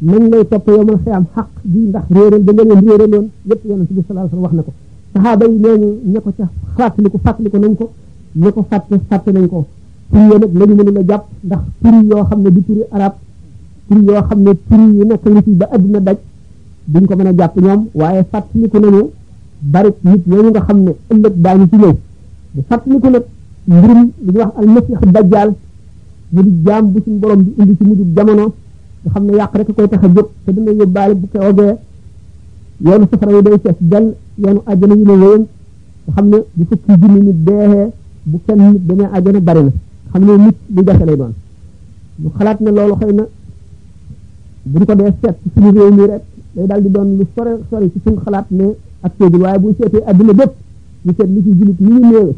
nañ 0.00 0.22
lay 0.30 0.44
topp 0.50 0.66
yomal 0.68 0.96
xiyam 1.04 1.24
xaq 1.34 1.48
bi 1.62 1.78
ndax 1.80 2.04
réeral 2.14 2.42
da 2.44 2.52
nga 2.52 2.64
leen 2.70 2.82
réeraloon 2.88 3.26
yépp 3.48 3.60
yonent 3.68 3.88
bi 3.94 4.00
sallallahu 4.06 4.36
alayhi 4.38 4.42
wasallam 4.42 4.56
wax 4.56 4.56
na 4.58 4.62
ko 4.66 4.72
saxaaba 5.18 5.44
yi 5.46 5.56
nee 5.64 5.76
ñu 5.80 5.88
ña 6.12 6.20
ko 6.24 6.30
ca 6.38 6.44
fàttaliku 6.76 7.58
nañ 7.58 7.74
ko 7.78 7.86
ña 8.34 8.50
ko 8.54 8.64
fàtte 8.70 8.94
fàtte 9.08 9.30
nañ 9.32 9.46
ko 9.48 9.66
tur 10.12 10.28
yo 10.30 10.38
nag 10.84 11.06
jàpp 11.08 11.24
ndax 11.44 11.60
tur 11.82 11.94
yoo 12.10 12.24
xam 12.28 12.42
ne 12.42 12.50
di 12.54 12.64
turi 12.66 12.82
arab 12.90 13.14
tur 13.88 13.98
yoo 14.08 14.22
xam 14.28 14.38
ne 14.44 14.50
tur 14.68 14.80
yu 14.96 15.04
nekk 15.08 15.24
nit 15.34 15.46
yi 15.46 15.54
ba 15.54 15.66
àddina 15.74 16.00
daj 16.00 16.16
duñ 16.92 17.06
ko 17.08 17.14
mën 17.16 17.26
a 17.26 17.32
jàpp 17.38 17.56
ñoom 17.60 17.80
waaye 17.94 18.22
fàttaliku 18.32 18.78
nañu 18.78 19.02
bari 19.72 19.90
nit 20.04 20.22
yooyu 20.26 20.50
nga 20.50 20.60
xam 20.66 20.78
ne 20.84 20.92
ëllëg 21.12 21.34
daañu 21.44 21.66
di 22.58 22.62
fàttaliku 22.68 23.08
nag 23.14 23.24
mbirum 23.70 24.00
li 24.24 24.30
ñuy 24.34 24.40
wax 24.42 24.52
al 24.58 24.66
masih 24.66 25.12
dajjal 25.14 25.48
mu 26.32 26.42
di 26.42 26.50
jaam 26.66 26.90
bu 26.92 26.98
suñu 27.04 27.18
borom 27.18 27.40
bi 27.42 27.50
indi 27.62 27.74
ci 27.78 27.84
mujj 27.84 28.00
jamono 28.16 28.44
nga 29.02 29.10
xam 29.12 29.22
ne 29.26 29.32
yàq 29.38 29.52
rek 29.58 29.68
koy 29.76 29.88
tax 29.88 30.02
a 30.04 30.08
jóg 30.08 30.28
te 30.44 30.50
dina 30.52 30.70
yóbbaale 30.72 31.14
bu 31.14 31.26
ko 31.32 31.38
ogee 31.48 31.74
yoonu 32.84 33.06
safara 33.10 33.32
yi 33.36 33.42
day 33.42 33.58
fees 33.62 33.76
jàll 33.90 34.06
yoonu 34.42 34.60
àjjana 34.66 34.94
yi 34.94 35.04
ne 35.04 35.12
wéyoon 35.22 35.42
nga 36.04 36.12
xam 36.14 36.26
ne 36.30 36.36
bu 36.56 36.64
fukki 36.68 36.92
junni 37.00 37.20
nit 37.26 37.38
deexee 37.46 37.88
bu 38.24 38.40
kenn 38.46 38.60
nit 38.72 38.86
demee 38.86 39.08
àjjana 39.16 39.40
bari 39.40 39.62
na 39.64 39.72
xam 40.10 40.22
ne 40.26 40.32
nit 40.44 40.56
lu 40.74 40.80
jafe 40.86 41.04
lay 41.04 41.16
doon 41.16 41.34
ñu 42.22 42.28
xalaat 42.38 42.58
ne 42.60 42.70
loolu 42.76 42.94
xëy 43.00 43.12
na 43.12 43.24
buñ 44.72 44.84
ko 44.86 44.94
dee 44.94 45.12
seet 45.22 45.36
ci 45.42 45.48
suñu 45.54 45.70
réew 45.76 45.92
mi 45.94 46.02
rek 46.12 46.22
day 46.54 46.66
daal 46.66 46.82
di 46.82 46.90
doon 46.90 47.08
lu 47.18 47.24
sore 47.34 47.52
sore 47.70 47.90
ci 47.92 47.98
suñu 48.04 48.18
xalaat 48.24 48.46
ne 48.50 48.66
ak 49.04 49.12
teegul 49.16 49.42
waaye 49.42 49.58
bu 49.58 49.68
seetee 49.78 50.02
àdduna 50.08 50.32
bépp 50.32 50.52
ñu 51.04 51.12
seet 51.16 51.28
li 51.34 51.40
ci 51.44 51.50
julit 51.58 51.80
ni 51.80 51.90
ñu 51.94 52.00
néewee 52.00 52.34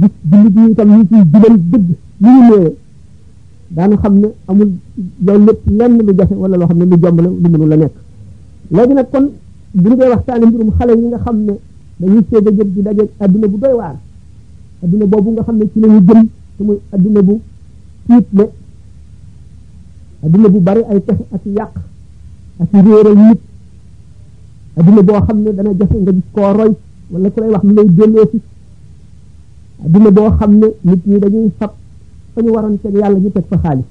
gis 0.00 0.12
julli 0.30 0.48
bi 0.54 0.60
itam 0.70 0.88
ñu 0.96 1.04
ciy 1.10 1.20
jubal 1.32 1.52
dëgg 1.70 1.88
ñu 2.22 2.30
ñu 2.30 2.40
néew 2.48 2.72
daanu 3.70 3.96
xam 4.02 4.14
ne 4.20 4.26
amul 4.50 4.70
loolu 5.24 5.44
lépp 5.46 5.60
lenn 5.78 5.94
lu 6.06 6.12
jafe 6.18 6.34
wala 6.42 6.56
loo 6.56 6.66
xam 6.68 6.78
ne 6.78 6.84
lu 6.84 6.96
jomb 7.02 7.16
la 7.18 7.22
lu 7.28 7.40
mënul 7.42 7.68
la 7.72 7.76
nekk 7.76 7.94
léegi 8.76 8.94
nag 8.94 9.08
kon 9.12 9.26
bu 9.72 9.88
ñu 9.88 9.96
dee 9.98 10.08
waxtaane 10.12 10.46
mbirum 10.46 10.70
xale 10.78 10.92
yi 10.98 11.06
nga 11.08 11.18
xam 11.24 11.36
ne 11.46 11.52
dañuy 12.00 12.22
seega 12.30 12.50
jël 12.56 12.70
di 12.74 12.80
dajeeg 12.86 13.08
adduna 13.18 13.46
bu 13.48 13.56
doy 13.58 13.72
waar 13.78 13.96
adduna 14.82 15.06
boobu 15.10 15.30
nga 15.30 15.42
xam 15.42 15.56
ne 15.56 15.64
ci 15.72 15.80
lañu 15.80 16.00
jëm 16.06 16.20
te 16.56 16.62
muy 16.66 16.78
adduna 16.94 17.22
bu 17.22 17.34
tiit 18.06 18.26
ne 18.38 18.44
adduna 20.24 20.48
bu 20.48 20.58
bari 20.66 20.82
ay 20.90 21.00
pexe 21.06 21.24
ak 21.34 21.44
yàq 21.56 21.74
ak 22.62 22.70
réeral 22.86 23.16
nit 23.26 23.40
adduna 24.76 25.02
boo 25.02 25.20
xam 25.26 25.38
ne 25.42 25.50
dana 25.56 25.70
jafe 25.78 25.96
nga 26.02 26.12
gis 26.12 26.28
koo 26.34 26.52
roy 26.58 26.70
wala 27.10 27.30
ku 27.32 27.40
lay 27.40 27.50
wax 27.52 27.62
lu 27.66 27.72
lay 27.78 27.86
delloo 27.96 28.28
si 28.30 28.38
adduna 29.84 30.10
boo 30.16 30.30
xam 30.38 30.52
ne 30.60 30.68
nit 30.88 31.02
ñi 31.10 31.18
dañuy 31.22 31.50
fab 31.58 31.72
fa 32.34 32.38
ñu 32.42 32.50
waroon 32.54 32.76
teg 32.82 32.94
yàlla 33.00 33.18
ñu 33.18 33.30
teg 33.34 33.44
fa 33.50 33.56
xaalis 33.62 33.84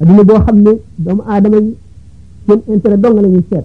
adduna 0.00 0.22
boo 0.28 0.40
xam 0.44 0.56
ne 0.66 0.72
doomu 1.04 1.22
aadama 1.30 1.56
yi 1.62 1.70
seen 2.46 2.60
intérêt 2.74 3.00
dong 3.02 3.16
la 3.24 3.28
ñuy 3.34 3.44
seet 3.50 3.64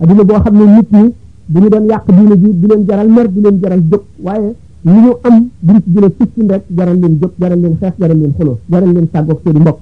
adduna 0.00 0.24
boo 0.28 0.40
xam 0.44 0.54
ne 0.58 0.64
nit 0.76 0.88
ñi 0.96 1.04
bu 1.50 1.56
ñu 1.60 1.68
doon 1.74 1.84
yàq 1.90 2.04
diine 2.16 2.34
ji 2.42 2.48
du 2.60 2.66
leen 2.70 2.82
jaral 2.88 3.08
mer 3.16 3.26
du 3.32 3.38
leen 3.44 3.56
jaral 3.62 3.82
jóg 3.90 4.02
waaye 4.26 4.50
li 4.84 4.90
ñu 5.04 5.12
am 5.26 5.36
duñ 5.66 5.76
ci 5.82 5.88
jële 5.94 6.08
fukki 6.16 6.40
rek 6.50 6.62
jaral 6.76 6.96
leen 7.02 7.14
jóg 7.20 7.32
jaral 7.40 7.60
leen 7.62 7.74
xeex 7.80 7.94
jaral 8.00 8.18
leen 8.22 8.32
xuloo 8.36 8.58
jaral 8.70 8.92
leen 8.94 9.06
tàggoog 9.12 9.38
seen 9.44 9.58
mbokk 9.64 9.80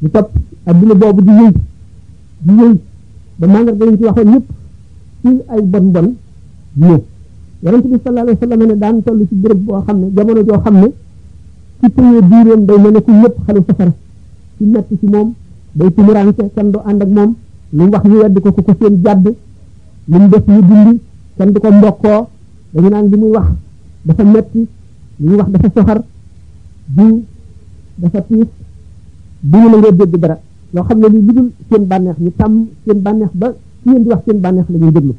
ñu 0.00 0.08
topp 0.14 0.28
adduna 0.68 0.94
boobu 1.00 1.20
di 1.26 1.30
yëy 1.40 1.52
di 2.44 2.52
yëy 2.60 2.74
ba 3.38 3.46
mangar 3.52 3.74
dañ 3.80 3.90
ci 3.98 4.04
waxoon 4.06 4.28
ñëpp 4.32 4.46
ci 5.22 5.28
ay 5.52 5.60
bon 5.72 5.86
bon 5.94 6.06
ñëw 6.80 6.98
yaron 7.62 7.80
bi 7.82 7.98
sallallahu 7.98 8.26
alayhi 8.30 8.38
wasallam 8.38 8.60
ne 8.70 8.76
daan 8.78 8.96
tollu 9.02 9.24
ci 9.26 9.34
bërepp 9.34 9.60
bo 9.66 9.82
xamne 9.86 10.06
jamono 10.14 10.40
jo 10.46 10.52
xamne 10.64 10.88
ci 11.80 11.86
premier 11.90 12.22
diiram 12.30 12.62
day 12.66 12.78
melni 12.78 13.00
ku 13.02 13.10
ñepp 13.10 13.34
xalu 13.46 13.60
safara 13.66 13.92
ci 14.56 14.64
metti 14.64 14.94
ci 15.00 15.06
mom 15.06 15.28
day 15.72 15.88
ci 15.88 15.94
tumurante 15.94 16.42
kan 16.54 16.68
do 16.70 16.78
and 16.86 17.02
ak 17.02 17.08
mom 17.08 17.30
lu 17.76 17.82
wax 17.90 18.04
ñu 18.06 18.16
yedd 18.22 18.36
ko 18.40 18.48
ko 18.52 18.72
seen 18.78 18.94
jadd 19.02 19.24
lu 20.08 20.26
def 20.32 20.44
ñu 20.46 20.60
dindi 20.68 20.94
kan 21.36 21.48
du 21.52 21.58
ko 21.60 21.68
mbokko 21.72 22.10
dañu 22.72 22.88
naan 22.88 23.06
li 23.10 23.16
muy 23.16 23.30
wax 23.30 23.48
dafa 24.04 24.22
metti 24.24 24.58
li 25.18 25.26
muy 25.26 25.36
wax 25.36 25.48
dafa 25.50 25.68
soxar 25.74 26.00
du 26.96 27.24
dafa 27.98 28.20
tiit 28.22 28.48
bu 29.42 29.56
ñu 29.58 29.68
nangoo 29.68 29.90
dégg 29.92 30.14
dara 30.22 30.36
loo 30.74 30.84
xam 30.84 30.98
ne 30.98 31.08
li 31.08 31.20
lu 31.26 31.32
dul 31.34 31.48
seen 31.68 31.82
bànneex 31.90 32.18
ñu 32.20 32.30
tàmm 32.36 32.66
seen 32.86 32.98
bànneex 33.02 33.30
ba 33.34 33.50
ci 33.82 33.88
yéen 33.90 34.02
di 34.02 34.08
wax 34.08 34.22
seen 34.26 34.38
bànneex 34.40 34.66
la 34.70 34.78
ñuy 34.78 34.92
déglu 34.92 35.14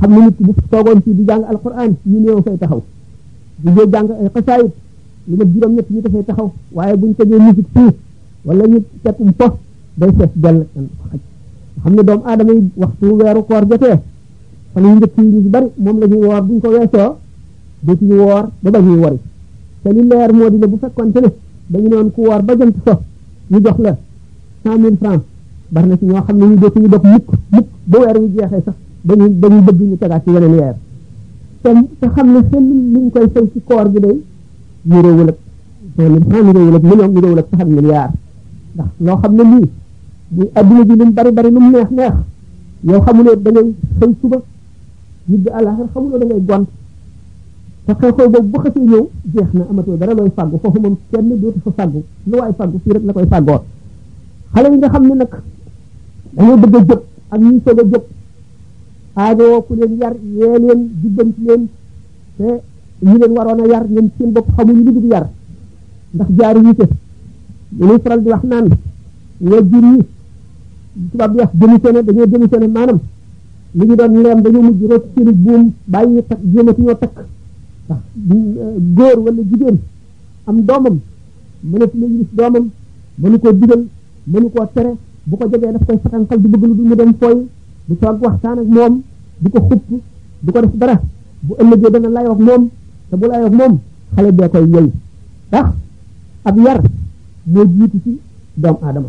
xam 0.00 0.10
ne 0.10 0.20
nit 0.24 0.34
bu 0.38 0.54
toogoon 0.70 1.00
fii 1.00 1.14
di 1.14 1.24
jàng 1.28 1.44
alquran 1.44 1.94
ñu 2.04 2.20
néew 2.20 2.42
fay 2.42 2.56
taxaw 2.60 2.82
bu 3.62 3.70
dee 3.76 3.86
jàng 3.92 4.08
ay 4.08 4.28
xasaayit 4.34 4.70
lu 5.26 5.36
mat 5.36 5.48
juróom-ñett 5.54 5.90
ñu 5.90 6.00
dafay 6.00 6.22
taxaw 6.22 6.50
waaye 6.72 6.96
buñ 6.96 7.14
tegee 7.14 7.38
musique 7.38 7.70
fii 7.74 7.90
wala 8.44 8.66
ñu 8.66 8.78
tekkum 9.02 9.32
fo 9.38 9.46
day 9.96 10.10
fees 10.18 10.30
dell 10.34 10.60
kenn 10.74 10.86
ko 10.98 11.04
xaj 11.10 11.20
xam 11.82 11.94
ne 11.96 12.02
doomu 12.06 12.22
aadama 12.24 12.52
yi 12.52 12.62
waxtu 12.76 13.06
weeru 13.20 13.40
koor 13.48 13.64
jotee 13.70 13.98
fan 14.72 14.84
yu 14.84 14.94
njëkk 14.94 15.16
ñu 15.16 15.40
moom 15.84 15.96
la 16.00 16.06
ñuy 16.06 16.22
woor 16.26 16.42
buñ 16.46 16.60
ko 16.62 16.68
weesoo 16.74 17.10
dootuñu 17.86 18.14
woor 18.22 18.44
ba 18.62 18.70
ba 18.70 18.78
ñuy 18.78 18.98
wari 19.04 19.18
te 19.82 19.88
li 19.94 20.00
leer 20.10 20.32
moo 20.38 20.48
di 20.50 20.56
ne 20.58 20.66
bu 20.66 20.76
fekkoon 20.82 21.12
te 21.12 21.20
ne 21.20 21.28
dañu 21.72 21.88
noon 21.88 22.08
ku 22.14 22.20
woor 22.28 22.42
ba 22.46 22.52
jant 22.58 22.76
so 22.86 22.94
ñu 23.50 23.58
jox 23.64 23.78
la 23.84 23.92
cent 24.62 24.78
mille 24.82 24.96
francs 25.00 25.22
bari 25.72 25.88
na 25.88 25.96
ci 25.96 26.04
ñoo 26.06 26.22
xam 26.26 26.36
ne 26.38 26.44
ñu 26.44 26.54
dootuñu 26.62 26.88
dog 26.94 27.04
mukk 27.12 27.26
mukk 27.54 27.66
ba 27.90 27.96
weer 28.00 28.16
wu 28.20 28.26
jeexee 28.36 28.62
sax 28.66 28.76
dañu 29.04 29.26
dañu 29.34 29.60
bëgg 29.62 29.80
ñu 29.82 29.96
tegaat 29.98 30.22
ci 30.24 30.30
yeneen 30.30 30.52
weer 30.52 30.74
te 31.62 31.70
te 31.98 32.08
xam 32.08 32.32
ne 32.32 32.40
seen 32.50 32.92
liñ 32.94 33.10
koy 33.10 33.26
fay 33.32 33.42
ci 33.52 33.60
koor 33.64 33.92
gi 33.92 33.98
day 34.00 34.22
ñu 34.82 35.00
réewul 35.02 35.28
ak 35.28 35.36
cent 35.96 36.44
million 36.46 36.74
ak 36.74 36.82
million 36.82 37.08
ñu 37.12 37.20
réewul 37.20 37.38
ak 37.38 37.46
saxat 37.50 37.66
milliard 37.68 38.10
ndax 38.74 38.88
loo 39.00 39.16
xam 39.18 39.34
ne 39.34 39.42
lii 39.42 39.70
bu 40.28 40.50
adduna 40.54 40.84
bi 40.84 40.96
lu 40.96 41.04
mu 41.04 41.10
bari 41.12 41.30
bari 41.32 41.50
lu 41.50 41.60
mu 41.60 41.70
neex 41.70 41.88
neex 41.90 42.12
yow 42.86 43.00
xamuloo 43.00 43.34
da 43.36 43.50
ngay 43.50 43.74
fay 43.98 44.10
suba 44.20 44.42
ñibbi 45.26 45.50
àllaaxir 45.50 45.84
xamuloo 45.92 46.18
da 46.18 46.24
ngay 46.26 46.42
gont 46.46 46.68
te 47.84 47.92
xew-xew 47.92 48.28
boobu 48.30 48.48
bu 48.48 48.58
xasee 48.60 48.82
ñëw 48.84 49.06
jeex 49.34 49.48
na 49.52 49.66
amatoo 49.70 49.96
dara 49.96 50.12
looy 50.14 50.30
fàggu 50.36 50.58
foofu 50.62 50.80
moom 50.80 50.96
kenn 51.10 51.28
dootu 51.40 51.58
fa 51.64 51.70
fàggu 51.78 52.02
lu 52.26 52.36
waay 52.38 52.52
fàggu 52.56 52.78
fii 52.84 52.92
rek 52.92 53.04
la 53.04 53.12
koy 53.12 53.26
fàggoo 53.26 53.60
xale 54.54 54.68
yi 54.72 54.76
nga 54.78 54.88
xam 54.88 55.02
ne 55.08 55.14
nag 55.14 55.42
dañoo 56.32 56.56
bëgg 56.56 56.90
a 56.92 57.00
ak 57.34 57.40
ñuy 57.40 57.60
soog 57.64 57.78
a 57.80 57.98
aajowoo 59.16 59.60
ku 59.66 59.72
leen 59.74 59.92
yar 60.00 60.14
yee 60.38 60.58
leen 60.64 60.80
jubbanti 61.02 61.40
leen 61.46 61.62
te 62.36 62.44
ñi 63.04 63.16
leen 63.20 63.32
waroon 63.36 63.60
a 63.62 63.66
yar 63.72 63.84
ñoom 63.94 64.08
seen 64.16 64.30
bopp 64.32 64.46
xamuñu 64.56 64.82
lu 64.86 64.92
dul 64.96 65.06
yar 65.12 65.26
ndax 66.14 66.28
jaar 66.38 66.56
yiite 66.56 66.86
dañuy 67.78 67.98
faral 68.02 68.20
di 68.22 68.28
wax 68.32 68.42
naan 68.50 68.66
ñoo 69.40 69.62
jur 69.70 69.82
yi 69.92 69.98
tubaab 71.10 71.30
di 71.32 71.38
wax 71.40 71.52
démissionné 71.60 72.00
dañoo 72.06 72.26
démissionné 72.32 72.68
maanaam 72.68 72.98
li 73.76 73.84
ñu 73.88 73.94
doon 74.00 74.12
leem 74.24 74.40
dañoo 74.44 74.62
mujj 74.66 74.80
rek 74.90 75.04
seeni 75.14 75.32
buum 75.44 75.62
bàyyi 75.92 76.22
takk 76.28 76.40
jéemati 76.52 76.80
ñoo 76.82 76.98
takk 77.02 77.16
ndax 77.84 77.98
euh, 78.32 78.76
góor 78.96 79.18
wala 79.24 79.42
jigéen 79.50 79.78
am 80.46 80.56
doomam 80.68 80.96
mënatu 81.70 81.96
la 82.00 82.06
gis 82.14 82.28
doomam 82.36 82.66
mënu 83.20 83.38
ko 83.42 83.52
digal 83.52 83.82
mënu 84.32 84.48
koo 84.52 84.66
tere 84.74 84.92
bu 85.28 85.36
ko 85.38 85.44
jegee 85.50 85.72
daf 85.74 85.84
ko 85.86 85.92
fatanxal 86.02 86.38
du 86.42 86.48
bëgg 86.52 86.64
lu 86.68 86.74
dul 86.76 86.86
mu 86.88 86.94
dem 86.96 87.12
fooy 87.20 87.38
du 87.88 87.94
toog 88.00 88.20
waxtaan 88.22 88.58
ak 88.62 88.66
moom 88.68 89.02
du 89.38 89.48
ko 89.50 89.58
xupp 89.68 89.82
du 90.40 90.52
ko 90.52 90.60
def 90.60 90.74
dara 90.74 91.00
bu 91.40 91.52
ëllëgee 91.60 91.90
dana 91.92 92.08
layoo 92.08 92.32
ak 92.36 92.38
moom 92.40 92.62
te 93.10 93.14
bu 93.16 93.26
layoo 93.26 93.46
ak 93.46 93.54
moom 93.60 93.74
xale 94.14 94.32
bee 94.32 94.48
koy 94.52 94.66
yey 94.74 94.86
ndax 95.48 95.66
ab 96.48 96.56
yar 96.64 96.78
moo 97.52 97.64
jiitu 97.76 97.98
ci 98.04 98.12
doomu 98.60 98.78
aadama 98.82 99.08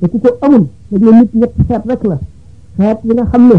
te 0.00 0.04
ku 0.10 0.18
ko 0.22 0.28
amul 0.40 0.64
dañ 0.90 1.00
ne 1.04 1.10
nit 1.20 1.30
ñett 1.40 1.52
xeet 1.66 1.82
rek 1.90 2.02
la 2.10 2.16
xeet 2.76 2.98
yi 3.04 3.12
nga 3.16 3.24
xam 3.30 3.42
ne 3.50 3.58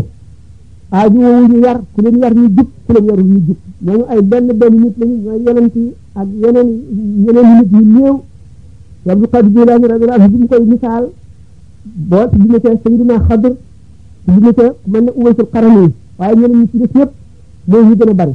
aaju 0.96 1.20
woowuñu 1.26 1.58
yar 1.66 1.78
ku 1.94 2.00
leen 2.04 2.16
yar 2.22 2.34
ñu 2.36 2.46
jub 2.56 2.68
ku 2.86 2.92
leen 2.94 3.06
yarul 3.10 3.28
ñu 3.34 3.40
jub 3.48 3.58
ñooñu 3.86 4.04
ay 4.12 4.22
benn 4.30 4.48
benn 4.60 4.74
nit 4.84 4.96
lañu 5.00 5.16
ñooy 5.26 5.40
yonent 5.46 5.76
yi 5.76 5.88
ak 6.20 6.28
yeneen 6.42 6.70
yeneen 7.26 7.48
nit 7.58 7.72
ñu 7.72 7.80
néew 7.98 8.18
Abdul 9.04 9.30
Qadir 9.34 9.52
Jilaani 9.56 9.86
radiyallahu 9.92 10.20
anhu 10.20 10.32
bi 10.32 10.38
mu 10.42 10.48
koy 10.48 10.64
misaal 10.74 11.06
boo 12.10 12.30
ci 12.32 12.38
dina 12.38 12.58
ci 12.64 12.68
Sayyidina 12.84 13.16
Xadir 13.28 13.54
ñu 14.28 14.54
ko 14.54 14.78
mel 14.88 15.04
na 15.06 15.12
uwaysul 15.18 15.46
xaran 15.52 15.76
yi 15.82 15.90
waaye 16.20 16.36
ñeneen 16.38 16.60
ñi 16.62 16.66
ci 16.72 16.78
def 16.78 16.92
yëpp 16.96 17.12
mooy 17.68 17.86
ñu 17.86 17.96
gën 17.98 18.10
a 18.10 18.14
bari 18.14 18.34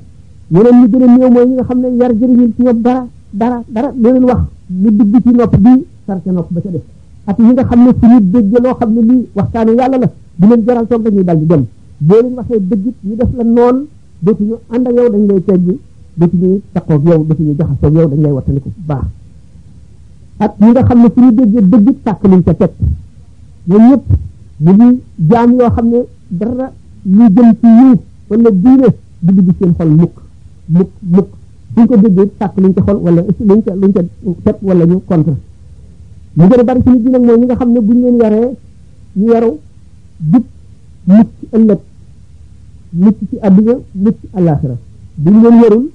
ñeneen 0.51 0.79
ñi 0.83 0.87
gën 0.91 1.03
a 1.03 1.07
néew 1.15 1.31
mooy 1.33 1.47
ñi 1.47 1.55
nga 1.55 1.65
xam 1.69 1.79
ne 1.81 1.89
yar 1.99 2.13
jëriñul 2.19 2.51
ci 2.57 2.63
ñoom 2.63 2.81
dara 2.83 3.07
dara 3.33 3.59
dara 3.69 3.89
loo 3.95 4.13
leen 4.13 4.25
wax 4.25 4.41
mu 4.67 4.91
dugg 4.91 5.13
ci 5.23 5.29
nopp 5.31 5.55
bii 5.57 5.81
sar 6.07 6.19
ca 6.25 6.31
nopp 6.33 6.51
ba 6.53 6.61
ca 6.61 6.69
def 6.71 6.83
ak 7.27 7.39
ñi 7.39 7.53
nga 7.53 7.65
xam 7.65 7.85
ne 7.85 7.93
fu 7.95 8.07
ñu 8.07 8.19
dégg 8.21 8.59
loo 8.65 8.75
xam 8.75 8.91
ne 8.95 9.01
lii 9.01 9.29
waxtaanu 9.35 9.73
yàlla 9.79 9.99
la 9.99 10.11
du 10.39 10.47
leen 10.49 10.65
jaral 10.67 10.87
dañuy 10.91 11.25
dal 11.25 11.47
dem 11.47 11.65
boo 11.99 12.17
leen 12.21 12.35
waxee 12.35 12.61
dëgg 12.69 12.85
ñu 13.05 13.15
def 13.15 13.31
la 13.37 13.45
noon 13.45 13.87
dootuñu 14.21 14.55
ànd 14.71 14.87
ak 14.89 14.95
yow 14.97 15.09
dañ 15.11 15.27
lay 15.29 15.43
tegg 15.45 15.75
dootuñu 16.17 16.61
taqoog 16.73 17.05
yow 17.07 17.25
dootuñu 17.25 17.55
jaxasoog 17.57 17.95
yow 17.95 18.09
dañ 18.09 18.21
lay 18.23 18.33
wattandiku 18.33 18.69
bu 18.75 18.83
baax 18.87 19.05
ak 20.39 20.53
ñi 20.61 20.71
nga 20.71 20.83
xam 20.83 20.99
ne 21.03 21.09
fu 21.15 21.21
ñu 21.21 21.31
déggee 21.33 21.63
dëgg 21.69 21.95
tàkk 22.03 22.23
luñ 22.29 22.43
ca 22.43 22.55
teg 22.55 22.71
ñoom 23.69 23.85
ñëpp 23.91 24.05
mu 24.61 24.71
ngi 24.73 24.89
jaam 25.29 25.51
yoo 25.59 25.71
xam 25.77 25.87
ne 25.91 26.01
dara 26.31 26.67
lu 27.05 27.25
jëm 27.37 27.49
ci 27.61 27.67
yiw 27.79 27.95
wala 28.29 28.51
diine 28.51 28.89
di 29.19 29.31
dugg 29.37 29.51
seen 29.59 29.73
xol 29.79 29.91
mukk 29.91 30.15
mukk 30.69 30.89
mukk 31.13 31.29
suñ 31.75 31.87
ko 31.89 31.97
déggee 31.97 32.29
sàkk 32.39 32.57
luñ 32.63 32.73
ca 32.73 32.83
xol 32.87 32.97
wala 33.05 33.21
luñ 33.49 33.63
ko 33.65 33.75
luñ 33.81 33.93
ca 33.93 35.33
teg 36.49 36.59
a 36.61 36.65
bari 36.69 36.81
ci 36.85 36.91
nit 36.91 37.03
ñi 37.05 37.19
mooy 37.27 37.39
ñi 37.39 37.47
nga 37.47 37.57
xam 37.57 37.73
ne 37.73 37.81
buñ 37.81 37.99
leen 38.03 38.17
yaree 38.21 38.49
ñu 39.15 39.27
yaru 39.33 39.51
jub 40.31 40.45
mucc 41.05 41.29
ci 41.39 41.47
ëllëg 41.57 41.79
mucc 42.91 43.17
ci 43.29 43.37
àdduna 43.47 43.75
buñ 45.23 45.35
leen 45.43 45.57
yarul 45.63 45.87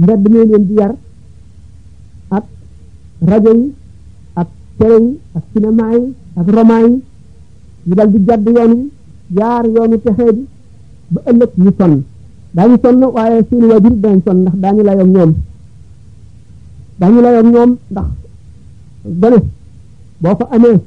mbedd 0.00 0.22
mee 0.32 0.46
leen 0.46 0.66
di 0.68 0.74
yar 0.74 0.94
ak 2.36 2.44
rajo 3.28 3.50
yi 3.60 3.66
ak 4.40 4.48
télé 4.78 4.96
yi 5.02 5.18
ak 5.36 5.44
cinéma 5.52 5.86
yi 5.96 6.02
ak 6.40 6.46
roman 6.56 6.84
yi 6.86 7.02
ñu 7.86 7.94
dal 7.94 8.08
di 8.12 8.18
jàdd 8.28 8.48
yoon 8.56 8.72
wi 8.72 8.88
jaar 9.36 9.64
yoonu 9.74 9.96
texee 10.04 10.32
ba 11.12 11.20
ëllëg 11.30 11.50
ñu 11.64 11.70
sonn 11.78 12.02
daañu 12.56 12.76
sonn 12.82 13.02
waaye 13.16 13.38
seeni 13.48 13.66
waajur 13.70 13.92
danañ 14.02 14.18
sonn 14.26 14.38
ndax 14.42 14.54
daañu 14.62 14.82
layoog 14.86 15.08
ñoom 15.14 15.30
daañu 17.00 17.20
layoog 17.24 17.46
ñoom 17.54 17.70
ndax 17.92 18.06
gone 19.20 19.38
boo 20.22 20.34
ko 20.38 20.44
amee 20.54 20.78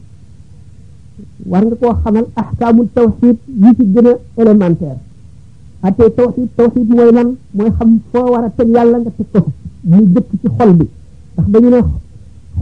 war 1.52 1.64
nga 1.66 1.76
koo 1.82 1.94
xamal 2.04 2.26
ahkaamul 2.42 2.88
tawxid 2.96 3.38
yi 3.62 3.70
ci 3.78 3.84
gën 3.94 4.08
a 4.12 4.14
élémentaire 4.42 4.98
ate 5.86 6.04
tawxid 6.18 6.48
tawxid 6.58 6.88
mooy 6.96 7.12
lan 7.18 7.30
mooy 7.56 7.72
xam 7.78 7.90
foo 8.12 8.28
war 8.34 8.44
a 8.48 8.50
teg 8.58 8.68
yàlla 8.76 8.98
nga 8.98 9.12
teg 9.18 9.28
ko 9.34 9.40
mu 9.90 9.98
jëkk 10.14 10.28
ci 10.42 10.48
xol 10.58 10.72
bi 10.80 10.86
ndax 11.36 11.48
dañu 11.54 11.70
ne 11.76 11.80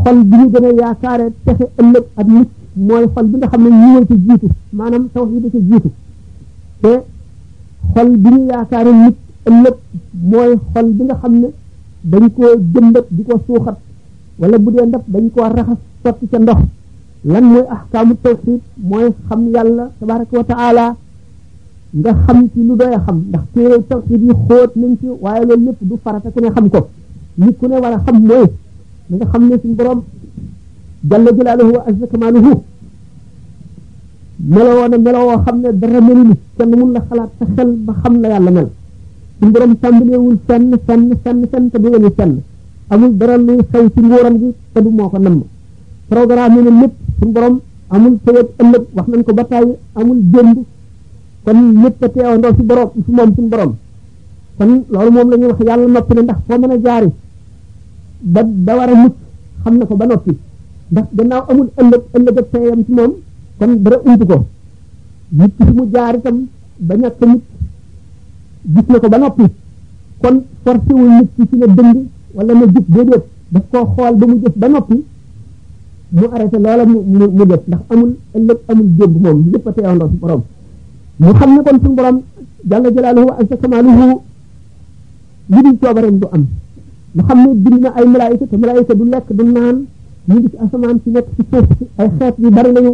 xol 0.02 0.18
bi 0.30 0.36
ñu 0.40 0.48
gën 0.54 0.66
a 0.70 0.72
yaakaare 0.82 1.26
texe 1.46 1.66
ëllëg 1.82 2.06
ak 2.22 2.28
mooy 2.76 3.06
xol 3.16 3.26
bi 3.26 3.38
nga 3.40 3.48
xam 3.48 3.64
ne 3.64 3.70
ñiiwal 3.72 4.06
ci 4.10 4.16
jiitu 4.28 4.48
maanaam 4.74 5.08
tawxiid 5.14 5.44
da 5.44 5.50
ca 5.54 5.60
jiitu 5.70 5.90
te 6.82 6.90
xol 7.94 8.18
bi 8.18 8.30
ñu 8.30 8.46
yaakaare 8.50 8.92
nit 9.04 9.16
ëllëg 9.50 9.76
mooy 10.32 10.52
xol 10.74 10.88
bi 10.96 11.04
nga 11.04 11.16
xam 11.22 11.34
ne 11.42 11.48
dañ 12.12 12.26
ko 12.36 12.44
jëmbat 12.74 13.06
di 13.10 13.24
ko 13.24 13.34
suuxat 13.46 13.78
wala 14.40 14.58
bu 14.58 14.72
dee 14.72 14.86
ndab 14.86 15.04
dañ 15.14 15.26
koo 15.34 15.44
raxas 15.48 15.78
sotti 16.04 16.26
ca 16.32 16.38
ndox 16.40 16.60
lan 17.24 17.44
mooy 17.52 17.66
ahkaamu 17.76 18.14
tawxiid 18.24 18.62
mooy 18.90 19.08
xam 19.28 19.42
yàlla 19.54 19.86
tabaraka 20.00 20.38
wa 20.38 20.44
taala 20.44 20.86
nga 22.02 22.12
xam 22.26 22.40
ci 22.54 22.60
lu 22.68 22.74
doy 22.82 22.92
a 22.98 23.00
xam 23.06 23.18
ndax 23.30 23.44
téere 23.54 23.76
nañ 24.76 24.94
waaye 25.24 25.46
loolu 25.48 25.66
lépp 25.66 25.80
du 25.90 25.96
farata 26.04 26.30
ku 26.34 26.40
ne 26.40 26.50
xam 26.56 26.70
ko 26.74 26.80
nit 27.38 27.58
ku 27.58 27.66
ne 27.70 27.76
war 27.82 27.94
a 27.98 28.00
xam 28.06 28.18
mooy 28.30 28.46
nga 29.18 29.26
xam 29.32 29.44
ne 29.50 29.56
suñu 29.62 30.04
jalla 31.10 31.32
jalaaluhu 31.38 31.72
wa 31.78 31.82
azza 31.90 32.08
kamaaluhu 32.12 32.52
melowoo 34.56 34.88
na 34.92 34.98
melowoo 35.06 35.38
xam 35.46 35.58
ne 35.64 35.70
dara 35.82 36.00
melinu 36.08 36.36
kenn 36.58 36.72
mun 36.80 36.90
la 36.96 37.00
xalaat 37.10 37.32
sa 37.40 37.46
xel 37.56 37.70
ba 37.86 37.94
xam 38.02 38.14
na 38.22 38.28
yàlla 38.34 38.52
mel 38.56 38.68
suñu 39.38 39.52
borom 39.54 39.74
tàmbaleewul 39.82 40.38
fenn 40.48 40.66
fenn 40.88 41.04
fenn 41.24 41.40
fenn 41.52 41.66
te 41.72 41.78
du 41.82 41.88
yemu 41.94 42.42
amul 42.92 43.12
dara 43.20 43.36
luy 43.38 43.58
xew 43.72 43.86
ci 43.94 44.00
nguuram 44.02 44.36
gi 44.42 44.48
te 44.74 44.80
du 44.84 44.90
moo 44.98 45.10
a 45.18 45.20
namm 45.20 45.42
programme 46.12 46.56
yi 46.58 46.62
ne 46.66 46.72
lépp 46.82 46.94
borom 47.36 47.56
amul 47.94 48.14
tëyeeg 48.26 48.48
ëllëg 48.64 48.84
wax 48.96 49.08
nañ 49.12 49.24
ko 49.26 49.34
ba 49.38 49.44
tàyyi 49.52 49.74
amul 50.00 50.20
jënd 50.34 50.58
kon 51.44 51.60
lépp 51.84 52.04
a 52.04 52.08
teewandoo 52.14 52.56
ci 52.58 52.62
borom 52.70 52.90
ci 53.06 53.10
moom 53.18 53.30
suñu 53.36 53.48
borom 53.54 53.72
kon 54.58 54.72
loolu 54.94 55.12
moom 55.16 55.28
la 55.32 55.36
ñuy 55.38 55.48
wax 55.52 55.60
yàlla 55.68 55.88
noppi 55.88 56.14
ne 56.16 56.22
ndax 56.22 56.40
foo 56.48 56.74
a 56.76 56.78
jaari 56.86 57.10
ba 58.34 58.42
da 58.66 58.72
war 58.78 58.90
xam 59.64 59.74
na 59.80 59.86
ko 59.90 59.96
ba 60.02 60.06
noppi 60.08 60.34
ndax 60.92 61.08
gannaaw 61.18 61.44
amul 61.50 61.68
ëllëg 61.82 62.04
ëllëg 62.18 62.38
ak 62.42 62.48
tayam 62.54 62.82
ci 62.86 62.92
moom 62.94 63.14
kon 63.58 63.72
dara 63.84 63.98
ump 64.06 64.22
ko 64.30 64.38
nit 65.38 65.52
ki 65.58 65.64
fi 65.66 65.72
mu 65.74 65.84
jaar 65.94 66.16
itam 66.16 66.38
ba 66.78 66.94
ñàkk 66.96 67.22
nit 67.26 67.44
gis 68.74 68.88
na 68.90 68.98
ko 69.02 69.08
ba 69.10 69.18
noppi 69.18 69.46
kon 70.22 70.36
forcé 70.64 70.92
wul 70.94 71.10
nit 71.20 71.30
ki 71.36 71.44
ci 71.50 71.56
na 71.58 71.68
dëng 71.78 71.94
wala 72.36 72.52
na 72.54 72.66
jub 72.74 72.86
déedéet 72.94 73.26
daf 73.50 73.66
koo 73.72 73.86
xool 73.96 74.14
ba 74.20 74.26
mu 74.28 74.36
jëf 74.44 74.56
ba 74.56 74.68
noppi 74.70 74.98
mu 76.16 76.26
arrêté 76.34 76.58
loola 76.66 76.84
mu 76.86 76.98
mu 77.02 77.26
mu 77.38 77.44
ndax 77.46 77.84
amul 77.92 78.12
ëllëg 78.38 78.58
amul 78.70 78.88
démb 78.98 79.16
moom 79.24 79.40
lépp 79.52 79.68
a 79.68 79.72
teewandoo 79.74 80.10
su 80.10 80.18
borom 80.22 80.42
mu 81.18 81.32
xam 81.34 81.50
ne 81.56 81.62
kon 81.66 81.78
suñu 81.82 81.96
borom 81.98 82.18
jàlla 82.70 82.90
jalaaluhu 82.96 83.28
wa 83.30 83.36
azza 83.40 83.56
kamaaluhu 83.62 84.08
li 85.50 85.60
di 85.66 85.72
coobareem 85.80 86.18
du 86.22 86.28
am 86.36 86.44
mu 87.16 87.22
xam 87.28 87.38
ne 87.44 87.50
bind 87.64 87.80
na 87.82 87.90
ay 87.98 88.06
malaayika 88.14 88.46
te 88.50 88.56
malaayika 88.58 88.94
du 89.00 89.04
lekk 89.10 89.28
du 89.38 89.44
naan 89.50 89.78
ñu 90.28 90.36
ngi 90.40 90.48
ci 90.52 90.58
asamaan 90.64 90.98
si 91.04 91.10
nekk 91.12 91.28
ci 91.38 91.42
suuf 91.52 91.66
ay 92.02 92.10
xeet 92.20 92.36
yu 92.42 92.50
bari 92.50 92.72
nañu 92.74 92.92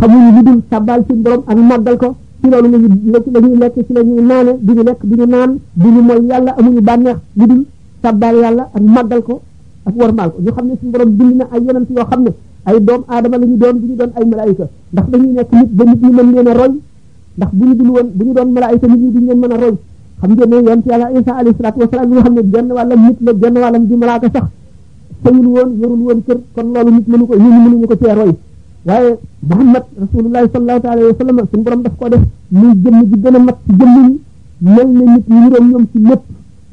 xamuñu 0.00 0.28
lu 0.36 0.40
dul 0.46 0.58
sàbbaal 0.70 1.00
suñu 1.06 1.22
borom 1.24 1.42
ak 1.50 1.56
màggal 1.70 1.96
ko 2.02 2.08
ci 2.40 2.44
loolu 2.50 2.68
lañu 2.72 2.86
lañuy 3.34 3.56
lekk 3.62 3.74
ci 3.86 3.92
la 3.96 4.00
ñuy 4.02 4.22
naane 4.30 4.52
du 4.64 4.72
ñu 4.76 4.82
lekk 4.88 5.00
du 5.04 5.14
ñu 5.20 5.26
naan 5.26 5.50
bu 5.80 5.88
ñu 5.94 6.00
mooy 6.08 6.20
yàlla 6.30 6.52
ñu 6.64 6.80
bànneex 6.88 7.16
lu 7.38 7.44
dul 7.50 7.62
sàbbaal 8.02 8.36
yàlla 8.44 8.64
ak 8.76 8.82
màggal 8.94 9.20
ko 9.28 9.34
ak 9.84 9.94
warmaal 10.00 10.30
ko 10.32 10.38
ñu 10.44 10.50
xam 10.56 10.66
ne 10.68 10.74
suñu 10.80 10.92
borom 10.92 11.10
bind 11.18 11.34
na 11.38 11.44
ay 11.52 11.60
yonent 11.66 11.88
yoo 11.94 12.06
xam 12.10 12.20
ne 12.24 12.30
ay 12.64 12.76
doom 12.86 13.02
aadama 13.08 13.36
la 13.38 13.46
ñu 13.46 13.56
doon 13.62 13.74
du 13.80 13.86
ñu 13.88 13.94
doon 14.00 14.10
ay 14.16 14.24
malaayika 14.24 14.64
ndax 14.92 15.06
dañuy 15.10 15.32
nekk 15.36 15.50
nit 15.52 15.70
ba 15.76 15.84
nit 15.84 16.02
ñi 16.02 16.10
mën 16.16 16.26
leen 16.32 16.80
bu 17.52 17.64
ñu 17.68 17.74
dul 17.78 17.88
bu 18.16 18.24
ñu 18.24 18.32
doon 18.36 18.48
malaayika 18.56 18.86
nit 18.86 19.00
ñi 19.02 19.10
duñ 19.14 19.24
leen 19.28 19.38
mën 19.40 19.52
a 19.52 19.56
roy 19.62 19.74
xam 20.18 20.30
ngeen 20.32 20.48
ne 20.50 20.56
yonent 20.64 20.84
yàlla 20.86 21.06
Isa 21.12 21.32
alayhi 21.38 21.56
salaatu 21.58 21.80
wasalaam 21.80 22.08
yi 22.08 22.14
nga 22.14 22.22
xam 22.24 22.34
ne 22.36 22.42
genn 22.50 22.68
la 22.74 23.32
genn 23.32 23.56
wàllam 23.58 24.22
sax 24.32 24.46
tëyul 25.24 25.46
woon 25.52 25.70
yorul 25.80 26.00
woon 26.06 26.20
kër 26.26 26.38
kon 26.54 26.66
loolu 26.72 26.90
nit 26.96 27.06
mënu 27.08 27.24
ko 27.28 27.34
nit 27.36 27.74
ñi 27.78 27.86
ko 27.90 27.96
cee 28.00 28.14
roy 28.18 28.32
waaye 28.86 29.10
Muhammad 29.48 29.84
rasulullahi 30.02 30.46
sallallahu 30.52 30.80
taala 30.84 31.00
wa 31.08 31.16
sallam 31.18 31.38
suñu 31.50 31.62
borom 31.64 31.82
daf 31.84 31.94
ko 31.98 32.08
def 32.12 32.22
muy 32.50 32.70
jëmm 32.82 32.96
ji 33.08 33.16
gën 33.22 33.36
mat 33.46 33.56
ci 33.66 33.72
jëmm 33.78 34.10
mel 34.74 34.88
ne 34.96 35.02
nit 35.12 35.26
ñi 35.28 35.38
niroon 35.40 35.64
ñoom 35.70 35.84
ci 35.92 35.98
nga 36.08 36.16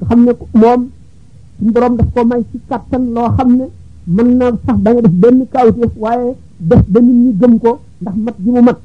xam 0.07 0.19
moom 0.61 0.81
suñu 1.57 1.71
borom 1.73 1.95
daf 1.97 2.07
ko 2.13 2.21
loo 3.15 3.29
xam 3.37 3.49
ne 3.57 3.65
mën 4.15 4.29
naa 4.37 4.51
sax 4.65 4.77
da 4.83 4.89
nga 4.91 5.01
def 5.01 5.13
benn 5.21 5.39
kawteef 5.53 5.91
waaye 6.03 6.31
def 6.59 6.83
ba 6.91 6.99
ko 7.63 7.71
ndax 8.01 8.15
mat 8.25 8.35
gi 8.43 8.49
mu 8.55 8.61
mat 8.61 8.79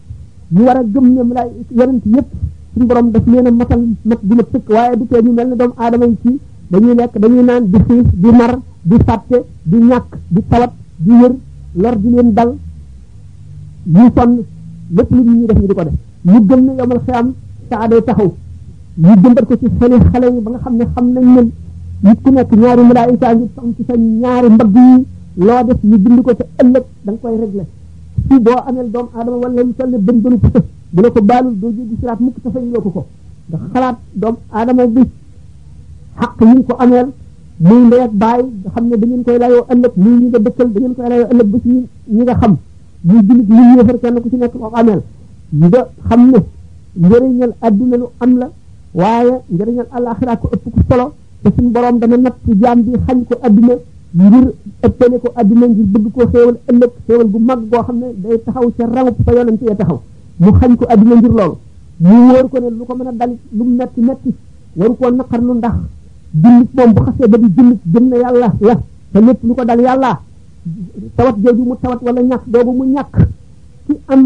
ñu 0.55 0.62
war 0.66 0.76
a 0.76 0.83
gëm 0.92 1.07
ne 1.14 1.20
lay 1.37 1.48
yonent 1.79 2.05
yépp 2.14 2.29
suñu 2.72 2.87
borom 2.87 3.11
daf 3.12 3.24
leen 3.26 3.46
a 3.46 3.50
matal 3.50 3.81
mat 4.09 4.20
gi 4.26 4.35
ma 4.38 4.42
tëkk 4.52 4.68
waaye 4.76 4.96
du 4.98 5.07
tee 5.11 5.22
ñu 5.24 5.33
mel 5.33 5.48
ne 5.48 5.57
doomu 5.57 5.74
aadama 5.76 6.07
yi 6.07 6.16
ci 6.22 6.40
dañuy 6.70 6.94
lekk 6.94 7.18
dañuy 7.20 7.42
naan 7.48 7.64
di 7.72 7.79
xiif 7.87 8.07
di 8.22 8.31
mar 8.40 8.52
bi 8.88 8.96
fàtte 9.07 9.38
di 9.64 9.79
ñàkk 9.88 10.07
di 10.31 10.40
tawat 10.51 10.72
di 11.05 11.11
wër 11.20 11.33
lor 11.75 11.94
di 12.03 12.09
leen 12.11 12.33
dal 12.35 12.51
ñu 13.94 14.05
sonn 14.16 14.31
lépp 14.96 15.11
lu 15.14 15.22
ñu 15.25 15.46
def 15.46 15.57
ñu 15.59 15.66
di 15.68 15.75
ko 15.75 15.83
def 15.85 15.94
ñu 16.25 16.46
gëm 16.49 16.61
ne 16.64 16.72
yomal 16.79 17.01
xiyam 17.07 17.33
saa 17.70 17.87
day 17.88 18.01
taxaw 18.07 18.31
ñu 19.03 19.09
jëmbat 19.22 19.44
ko 19.49 19.55
ci 19.61 19.66
xeli 19.79 19.96
xale 20.12 20.27
yi 20.35 20.40
ba 20.44 20.51
nga 20.51 20.59
xam 20.64 20.77
ne 20.79 20.85
xam 20.94 21.07
nañ 21.14 21.25
leen 21.35 21.49
nit 22.05 22.18
ku 22.22 22.31
nekk 22.31 22.53
ñaari 22.62 22.83
malaayika 22.90 23.35
ngi 23.35 23.46
tam 23.57 23.68
ci 23.77 23.83
sa 23.88 23.94
ñaari 23.96 24.49
mbagg 24.51 24.75
yi 24.90 24.99
loo 25.46 25.62
def 25.66 25.79
ñu 25.90 25.96
bind 26.05 26.20
ko 26.27 26.31
ca 26.38 26.44
ëllëg 26.62 26.85
da 27.05 27.11
nga 27.12 27.20
koy 27.22 27.37
réglé 27.42 27.64
si 28.27 28.35
boo 28.44 28.59
amel 28.68 28.88
doom 28.94 29.07
aadama 29.16 29.37
wala 29.42 29.62
lu 29.68 29.75
toll 29.79 29.90
ne 29.90 29.99
bën 30.07 30.16
bënu 30.22 30.38
pëtëf 30.44 30.64
bu 30.92 30.99
la 31.03 31.09
ko 31.14 31.20
baalul 31.31 31.55
doo 31.61 31.70
jéggi 31.77 31.94
siraat 32.01 32.18
mukk 32.25 32.37
tafañ 32.42 32.62
loo 32.72 32.83
ko 32.85 32.90
ko 32.96 33.03
nga 33.51 33.57
xalaat 33.72 33.96
doomu 34.20 34.38
aadama 34.57 34.87
bi 34.94 35.03
xaq 36.20 36.33
yi 36.40 36.53
nga 36.59 36.66
ko 36.68 36.75
ameel 36.85 37.09
mu 37.59 37.88
ndey 37.88 38.05
ak 38.05 38.12
baay 38.12 38.45
xam 38.75 38.85
ne 38.88 38.97
da 39.01 39.07
ngeen 39.07 39.23
koy 39.25 39.38
layoo 39.38 39.64
ëllëg 39.73 39.92
muy 39.97 40.12
ñi 40.21 40.31
da 40.31 40.38
ngeen 40.64 40.95
koy 40.95 41.09
layoo 41.09 41.29
ëllëg 41.33 41.47
ba 41.53 41.59
ci 41.62 41.69
ñi 42.14 42.23
nga 42.25 42.35
xam 42.37 42.57
muy 43.03 43.21
jullit 43.27 43.49
muy 43.49 43.99
kenn 44.03 44.21
ku 44.21 44.29
ci 44.29 44.37
nekk 44.37 44.53
ko 44.53 44.71
ameel 44.73 45.01
nga 45.51 45.87
xam 46.09 46.23
ne 46.31 46.38
njëriñal 47.01 47.53
adduna 47.61 47.97
lu 47.97 48.07
am 48.21 48.33
la 48.38 48.49
waaye 48.95 49.35
njëriñal 49.49 49.87
alaxira 49.90 50.37
ko 50.37 50.49
ëpp 50.53 50.64
ku 50.73 50.81
solo 50.88 51.12
da 51.42 51.51
suñu 51.57 51.71
borom 51.73 51.99
dana 51.99 52.16
natt 52.16 52.37
jaam 52.61 52.83
bi 52.85 52.92
xañ 53.09 53.25
ko 53.25 53.35
adduna 53.40 53.75
ngir 54.16 54.53
ëppale 54.87 55.16
ko 55.21 55.33
adduna 55.35 55.66
ngir 55.66 55.87
bëgg 55.92 56.07
koo 56.12 56.27
xéewal 56.33 56.57
ëllëg 56.71 56.90
xéewal 57.07 57.27
gu 57.31 57.38
mag 57.38 57.61
goo 57.71 57.83
xam 57.85 57.97
ne 57.99 58.09
da 58.21 58.29
taxaw 58.45 58.71
ca 58.77 58.85
rangub 58.87 59.16
fa 59.25 59.33
yonent 59.33 59.61
ya 59.64 59.75
taxaw 59.75 60.01
mu 60.38 60.51
xañ 60.61 60.77
ko 60.77 60.85
adduna 60.88 61.14
ngir 61.16 61.33
loolu 61.33 61.57
mu 62.01 62.14
wóor 62.29 62.49
ko 62.51 62.59
ne 62.61 62.69
lu 62.69 62.85
ko 62.85 62.95
mën 62.97 63.07
a 63.09 63.12
dalit 63.12 63.38
lu 63.53 63.64
mu 63.64 63.77
metti 63.77 64.01
metti 64.01 64.35
na 64.77 64.85
koo 64.95 65.11
naqarlu 65.11 65.55
ndax 65.55 65.75
jullit 66.43 66.71
moom 66.75 66.95
bu 66.95 67.03
xasee 67.05 67.29
ba 67.29 67.39
di 67.39 67.49
jullit 67.57 67.79
gëm 67.93 68.09
na 68.09 68.17
yàlla 68.17 68.53
la 68.61 68.75
te 69.12 69.21
lépp 69.21 69.43
ko 69.57 69.65
dal 69.65 69.81
yàlla 69.81 70.21
tawat 71.17 71.37
jooju 71.45 71.62
mu 71.65 71.75
tawat 71.83 72.01
wala 72.03 72.21
ñàkk 72.23 72.43
boobu 72.47 72.73
mu 72.79 72.85
ñàkk 72.95 73.15
ci 73.87 73.93
am 74.12 74.23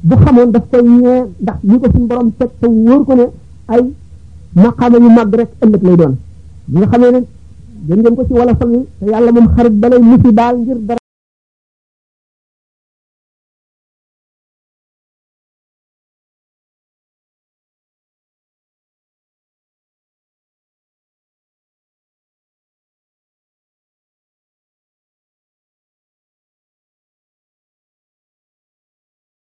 bu 0.00 0.14
xamoon 0.24 0.50
daf 0.52 0.64
koy 0.70 0.82
ñee 0.82 1.20
ndax 1.42 1.58
ñi 1.64 1.78
ko 1.80 1.86
suñu 1.92 2.06
borom 2.06 2.30
teg 2.38 2.50
te 2.60 2.66
wóor 2.66 3.00
ne 3.16 3.26
ay 3.66 3.82
maqaama 4.54 4.96
yu 4.98 5.10
màgg 5.10 5.34
rek 5.34 5.48
ëllëg 5.64 5.82
lay 5.86 5.96
doon 6.00 6.14
ñi 6.70 6.78
nga 6.80 6.86
xamee 6.90 7.10
ne 7.12 7.20
gën 7.86 7.98
ngeen 8.00 8.14
ko 8.16 8.22
ci 8.26 8.32
wala 8.32 8.54
fami 8.54 8.78
te 8.98 9.04
yàlla 9.10 9.30
moom 9.32 9.48
xarit 9.56 9.72
balay 9.82 9.98
musi 10.00 10.30
baal 10.38 10.56
ngir 10.58 10.76
dara 10.86 10.99